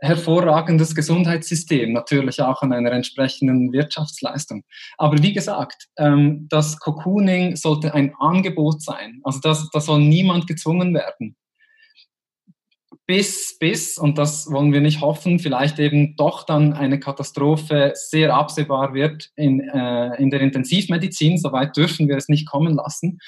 hervorragendes 0.00 0.94
Gesundheitssystem, 0.94 1.92
natürlich 1.92 2.40
auch 2.40 2.62
an 2.62 2.72
einer 2.72 2.92
entsprechenden 2.92 3.72
Wirtschaftsleistung. 3.72 4.64
Aber 4.96 5.22
wie 5.22 5.32
gesagt, 5.32 5.88
ähm, 5.98 6.46
das 6.48 6.78
Cocooning 6.78 7.56
sollte 7.56 7.92
ein 7.94 8.14
Angebot 8.18 8.82
sein. 8.82 9.20
Also 9.24 9.40
das, 9.40 9.68
das 9.70 9.86
soll 9.86 10.00
niemand 10.00 10.46
gezwungen 10.46 10.94
werden. 10.94 11.36
Bis, 13.10 13.58
bis, 13.58 13.98
und 13.98 14.18
das 14.18 14.52
wollen 14.52 14.72
wir 14.72 14.80
nicht 14.80 15.00
hoffen, 15.00 15.40
vielleicht 15.40 15.80
eben 15.80 16.14
doch 16.14 16.46
dann 16.46 16.74
eine 16.74 17.00
Katastrophe 17.00 17.90
sehr 17.96 18.32
absehbar 18.36 18.94
wird 18.94 19.30
in, 19.34 19.58
äh, 19.68 20.14
in 20.22 20.30
der 20.30 20.40
Intensivmedizin. 20.42 21.36
Soweit 21.36 21.76
dürfen 21.76 22.06
wir 22.06 22.16
es 22.16 22.28
nicht 22.28 22.48
kommen 22.48 22.72
lassen. 22.72 23.18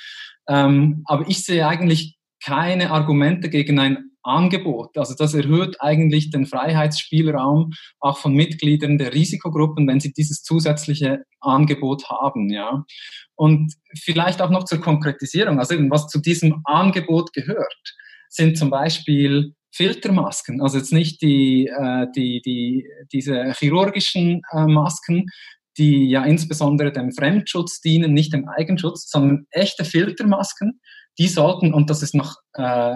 Ähm, 0.49 1.03
aber 1.07 1.29
ich 1.29 1.45
sehe 1.45 1.67
eigentlich 1.67 2.17
keine 2.45 2.93
Argumente 2.93 3.51
gegen 3.51 3.81
ein 3.81 4.13
Angebot. 4.23 4.97
Also 4.97 5.17
das 5.19 5.35
erhöht 5.35 5.81
eigentlich 5.81 6.31
den 6.31 6.47
Freiheitsspielraum 6.47 7.73
auch 7.99 8.19
von 8.19 8.35
Mitgliedern 8.35 8.99
der 8.99 9.13
Risikogruppen, 9.13 9.89
wenn 9.89 9.99
sie 9.99 10.13
dieses 10.13 10.45
zusätzliche 10.45 11.25
Angebot 11.41 12.09
haben. 12.09 12.51
Ja. 12.51 12.85
Und 13.35 13.75
vielleicht 14.01 14.43
auch 14.43 14.51
noch 14.51 14.63
zur 14.63 14.81
Konkretisierung, 14.81 15.59
also 15.59 15.75
was 15.91 16.07
zu 16.07 16.21
diesem 16.21 16.61
Angebot 16.67 17.33
gehört, 17.33 17.97
sind 18.29 18.57
zum 18.57 18.71
Beispiel 18.71 19.57
Filtermasken, 19.73 20.61
also 20.61 20.79
jetzt 20.79 20.93
nicht 20.93 21.23
die, 21.23 21.67
äh, 21.67 22.07
die, 22.15 22.43
die, 22.43 22.87
diese 23.13 23.53
chirurgischen 23.53 24.43
äh, 24.53 24.67
Masken, 24.67 25.27
die 25.79 26.11
ja 26.11 26.25
insbesondere 26.25 26.93
dem 26.93 27.13
Fremdschutz 27.13 27.81
dienen, 27.81 28.13
nicht 28.13 28.33
dem 28.33 28.49
Eigenschutz, 28.49 29.11
sondern 29.11 29.47
echte 29.51 29.85
Filtermasken, 29.85 30.81
die 31.19 31.29
sollten, 31.29 31.73
und 31.73 31.91
das 31.91 32.03
ist 32.03 32.15
noch, 32.15 32.37
äh, 32.55 32.95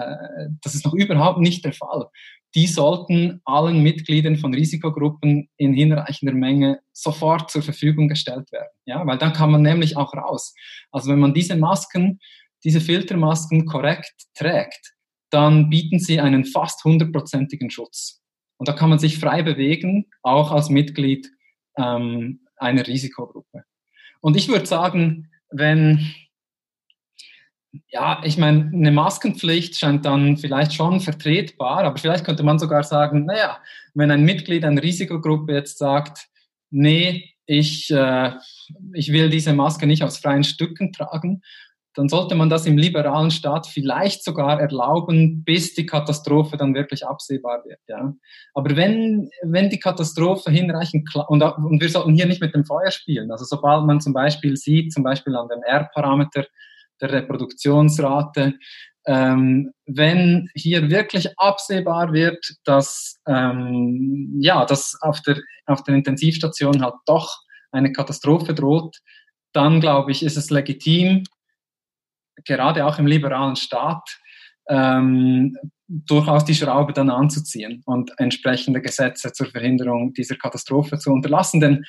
das 0.61 0.75
ist 0.75 0.85
noch 0.85 0.93
überhaupt 0.93 1.39
nicht 1.39 1.65
der 1.65 1.73
Fall, 1.73 2.07
die 2.55 2.67
sollten 2.67 3.41
allen 3.45 3.83
Mitgliedern 3.83 4.37
von 4.37 4.53
Risikogruppen 4.53 5.49
in 5.57 5.73
hinreichender 5.73 6.33
Menge 6.33 6.79
sofort 6.93 7.51
zur 7.51 7.61
Verfügung 7.61 8.07
gestellt 8.07 8.51
werden. 8.51 8.69
Ja, 8.85 9.05
weil 9.05 9.17
dann 9.17 9.33
kann 9.33 9.51
man 9.51 9.61
nämlich 9.61 9.97
auch 9.97 10.13
raus. 10.13 10.53
Also 10.91 11.11
wenn 11.11 11.19
man 11.19 11.33
diese 11.33 11.55
Masken, 11.55 12.19
diese 12.63 12.81
Filtermasken 12.81 13.65
korrekt 13.65 14.13
trägt, 14.33 14.96
dann 15.29 15.69
bieten 15.69 15.99
sie 15.99 16.19
einen 16.19 16.45
fast 16.45 16.83
hundertprozentigen 16.83 17.69
Schutz. 17.69 18.21
Und 18.57 18.67
da 18.67 18.73
kann 18.73 18.89
man 18.89 18.99
sich 18.99 19.19
frei 19.19 19.43
bewegen, 19.43 20.07
auch 20.23 20.51
als 20.51 20.69
Mitglied 20.69 21.29
ähm, 21.77 22.41
einer 22.55 22.87
Risikogruppe. 22.87 23.63
Und 24.19 24.35
ich 24.35 24.47
würde 24.47 24.65
sagen, 24.65 25.29
wenn 25.49 26.13
ja, 27.89 28.21
ich 28.23 28.37
meine, 28.37 28.71
eine 28.73 28.91
Maskenpflicht 28.91 29.75
scheint 29.75 30.05
dann 30.05 30.37
vielleicht 30.37 30.73
schon 30.73 30.99
vertretbar, 30.99 31.83
aber 31.83 31.97
vielleicht 31.97 32.25
könnte 32.25 32.43
man 32.43 32.59
sogar 32.59 32.83
sagen, 32.83 33.25
naja, 33.25 33.59
wenn 33.93 34.11
ein 34.11 34.23
Mitglied 34.23 34.63
einer 34.63 34.81
Risikogruppe 34.81 35.53
jetzt 35.53 35.77
sagt, 35.77 36.27
nee, 36.69 37.33
ich, 37.45 37.89
äh, 37.91 38.31
ich 38.93 39.11
will 39.11 39.29
diese 39.29 39.53
Maske 39.53 39.87
nicht 39.87 40.03
aus 40.03 40.17
freien 40.17 40.43
Stücken 40.43 40.91
tragen, 40.91 41.41
dann 41.97 42.09
sollte 42.09 42.35
man 42.35 42.47
das 42.47 42.67
im 42.67 42.77
liberalen 42.77 43.31
Staat 43.31 43.65
vielleicht 43.65 44.23
sogar 44.23 44.61
erlauben, 44.61 45.43
bis 45.43 45.73
die 45.73 45.87
Katastrophe 45.87 46.55
dann 46.55 46.75
wirklich 46.75 47.07
absehbar 47.07 47.63
wird. 47.65 47.79
Ja. 47.87 48.13
Aber 48.53 48.75
wenn, 48.75 49.31
wenn 49.41 49.71
die 49.71 49.79
Katastrophe 49.79 50.51
hinreichend 50.51 51.09
klar, 51.09 51.27
und, 51.27 51.41
und 51.41 51.81
wir 51.81 51.89
sollten 51.89 52.13
hier 52.13 52.27
nicht 52.27 52.39
mit 52.39 52.53
dem 52.53 52.65
Feuer 52.65 52.91
spielen, 52.91 53.31
also 53.31 53.45
sobald 53.45 53.85
man 53.87 53.99
zum 53.99 54.13
Beispiel 54.13 54.55
sieht, 54.57 54.93
zum 54.93 55.03
Beispiel 55.03 55.35
an 55.35 55.47
dem 55.47 55.63
R-Parameter, 55.63 56.45
der 57.01 57.11
Reproduktionsrate. 57.11 58.53
Ähm, 59.07 59.71
wenn 59.87 60.49
hier 60.53 60.91
wirklich 60.91 61.39
absehbar 61.39 62.13
wird, 62.13 62.45
dass, 62.63 63.17
ähm, 63.27 64.37
ja, 64.39 64.65
dass 64.65 64.97
auf 65.01 65.21
der, 65.21 65.37
auf 65.65 65.81
der 65.83 65.95
Intensivstation 65.95 66.83
halt 66.83 66.95
doch 67.07 67.39
eine 67.71 67.91
Katastrophe 67.91 68.53
droht, 68.53 68.97
dann 69.53 69.79
glaube 69.79 70.11
ich, 70.11 70.21
ist 70.21 70.37
es 70.37 70.51
legitim, 70.51 71.23
gerade 72.45 72.85
auch 72.85 72.99
im 72.99 73.07
liberalen 73.07 73.55
Staat, 73.55 74.19
ähm, 74.69 75.55
durchaus 75.87 76.43
die 76.43 76.55
Schraube 76.55 76.93
dann 76.93 77.09
anzuziehen 77.09 77.81
und 77.85 78.11
entsprechende 78.17 78.81
Gesetze 78.81 79.31
zur 79.31 79.47
Verhinderung 79.47 80.13
dieser 80.13 80.35
Katastrophe 80.35 80.97
zu 80.97 81.11
unterlassen. 81.11 81.61
Denn 81.61 81.85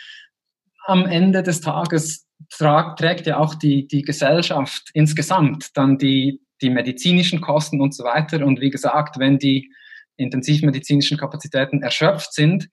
am 0.86 1.04
Ende 1.04 1.42
des 1.42 1.60
Tages 1.60 2.26
trägt 2.56 3.26
ja 3.26 3.38
auch 3.38 3.54
die, 3.54 3.88
die 3.88 4.02
Gesellschaft 4.02 4.90
insgesamt 4.94 5.76
dann 5.76 5.98
die, 5.98 6.40
die 6.62 6.70
medizinischen 6.70 7.40
Kosten 7.40 7.80
und 7.80 7.94
so 7.94 8.04
weiter. 8.04 8.44
Und 8.46 8.60
wie 8.60 8.70
gesagt, 8.70 9.18
wenn 9.18 9.38
die 9.38 9.70
intensivmedizinischen 10.16 11.18
Kapazitäten 11.18 11.82
erschöpft 11.82 12.32
sind, 12.32 12.68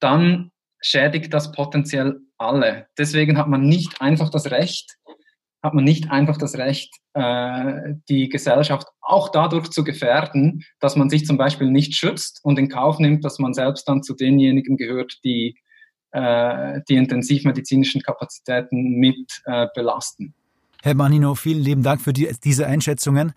dann 0.00 0.50
schädigt 0.80 1.32
das 1.32 1.52
potenziell 1.52 2.20
alle. 2.38 2.86
Deswegen 2.98 3.38
hat 3.38 3.48
man 3.48 3.62
nicht 3.62 4.00
einfach 4.00 4.30
das 4.30 4.50
Recht, 4.50 4.96
hat 5.62 5.74
man 5.74 5.84
nicht 5.84 6.10
einfach 6.10 6.36
das 6.36 6.56
Recht, 6.56 6.94
äh, 7.14 7.94
die 8.08 8.28
Gesellschaft 8.28 8.88
auch 9.00 9.28
dadurch 9.28 9.70
zu 9.70 9.84
gefährden, 9.84 10.64
dass 10.80 10.96
man 10.96 11.08
sich 11.08 11.24
zum 11.24 11.36
Beispiel 11.36 11.70
nicht 11.70 11.94
schützt 11.94 12.40
und 12.42 12.58
in 12.58 12.68
Kauf 12.68 12.98
nimmt, 12.98 13.24
dass 13.24 13.38
man 13.38 13.54
selbst 13.54 13.88
dann 13.88 14.02
zu 14.02 14.14
denjenigen 14.14 14.76
gehört, 14.76 15.18
die 15.24 15.56
äh, 16.12 16.80
die 16.88 16.96
intensivmedizinischen 16.96 18.02
Kapazitäten 18.02 18.98
mit 18.98 19.40
äh, 19.46 19.66
belasten. 19.74 20.34
Herr 20.82 20.94
Manino, 20.94 21.34
vielen 21.34 21.62
lieben 21.62 21.82
Dank 21.82 22.02
für 22.02 22.12
die, 22.12 22.28
diese 22.44 22.66
Einschätzungen. 22.66 23.32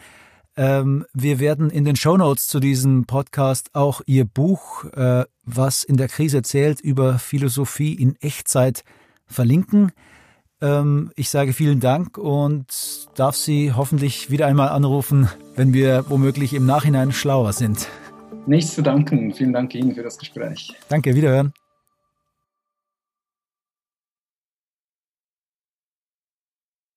Ähm, 0.58 1.06
wir 1.14 1.40
werden 1.40 1.70
in 1.70 1.86
den 1.86 1.96
Shownotes 1.96 2.48
zu 2.48 2.60
diesem 2.60 3.06
Podcast 3.06 3.74
auch 3.76 4.02
Ihr 4.08 4.26
Buch, 4.26 4.84
äh, 4.94 5.24
was 5.44 5.84
in 5.84 5.96
der 5.96 6.08
Krise 6.08 6.42
zählt, 6.42 6.82
über 6.82 7.20
Philosophie 7.20 7.94
in 7.94 8.16
Echtzeit 8.20 8.84
verlinken. 9.26 9.92
Ähm, 10.66 11.12
ich 11.16 11.30
sage 11.30 11.54
vielen 11.54 11.80
Dank 11.80 12.18
und 12.18 12.66
darf 13.16 13.36
Sie 13.36 13.74
hoffentlich 13.74 14.32
wieder 14.32 14.48
einmal 14.48 14.70
anrufen, 14.70 15.30
wenn 15.56 15.74
wir 15.74 16.06
womöglich 16.10 16.54
im 16.54 16.66
Nachhinein 16.66 17.12
schlauer 17.12 17.54
sind. 17.54 17.88
Nichts 18.48 18.74
zu 18.74 18.82
danken. 18.82 19.34
Vielen 19.34 19.54
Dank 19.54 19.74
Ihnen 19.76 19.94
für 19.94 20.04
das 20.04 20.18
Gespräch. 20.18 20.74
Danke, 20.90 21.16
wiederhören. 21.16 21.54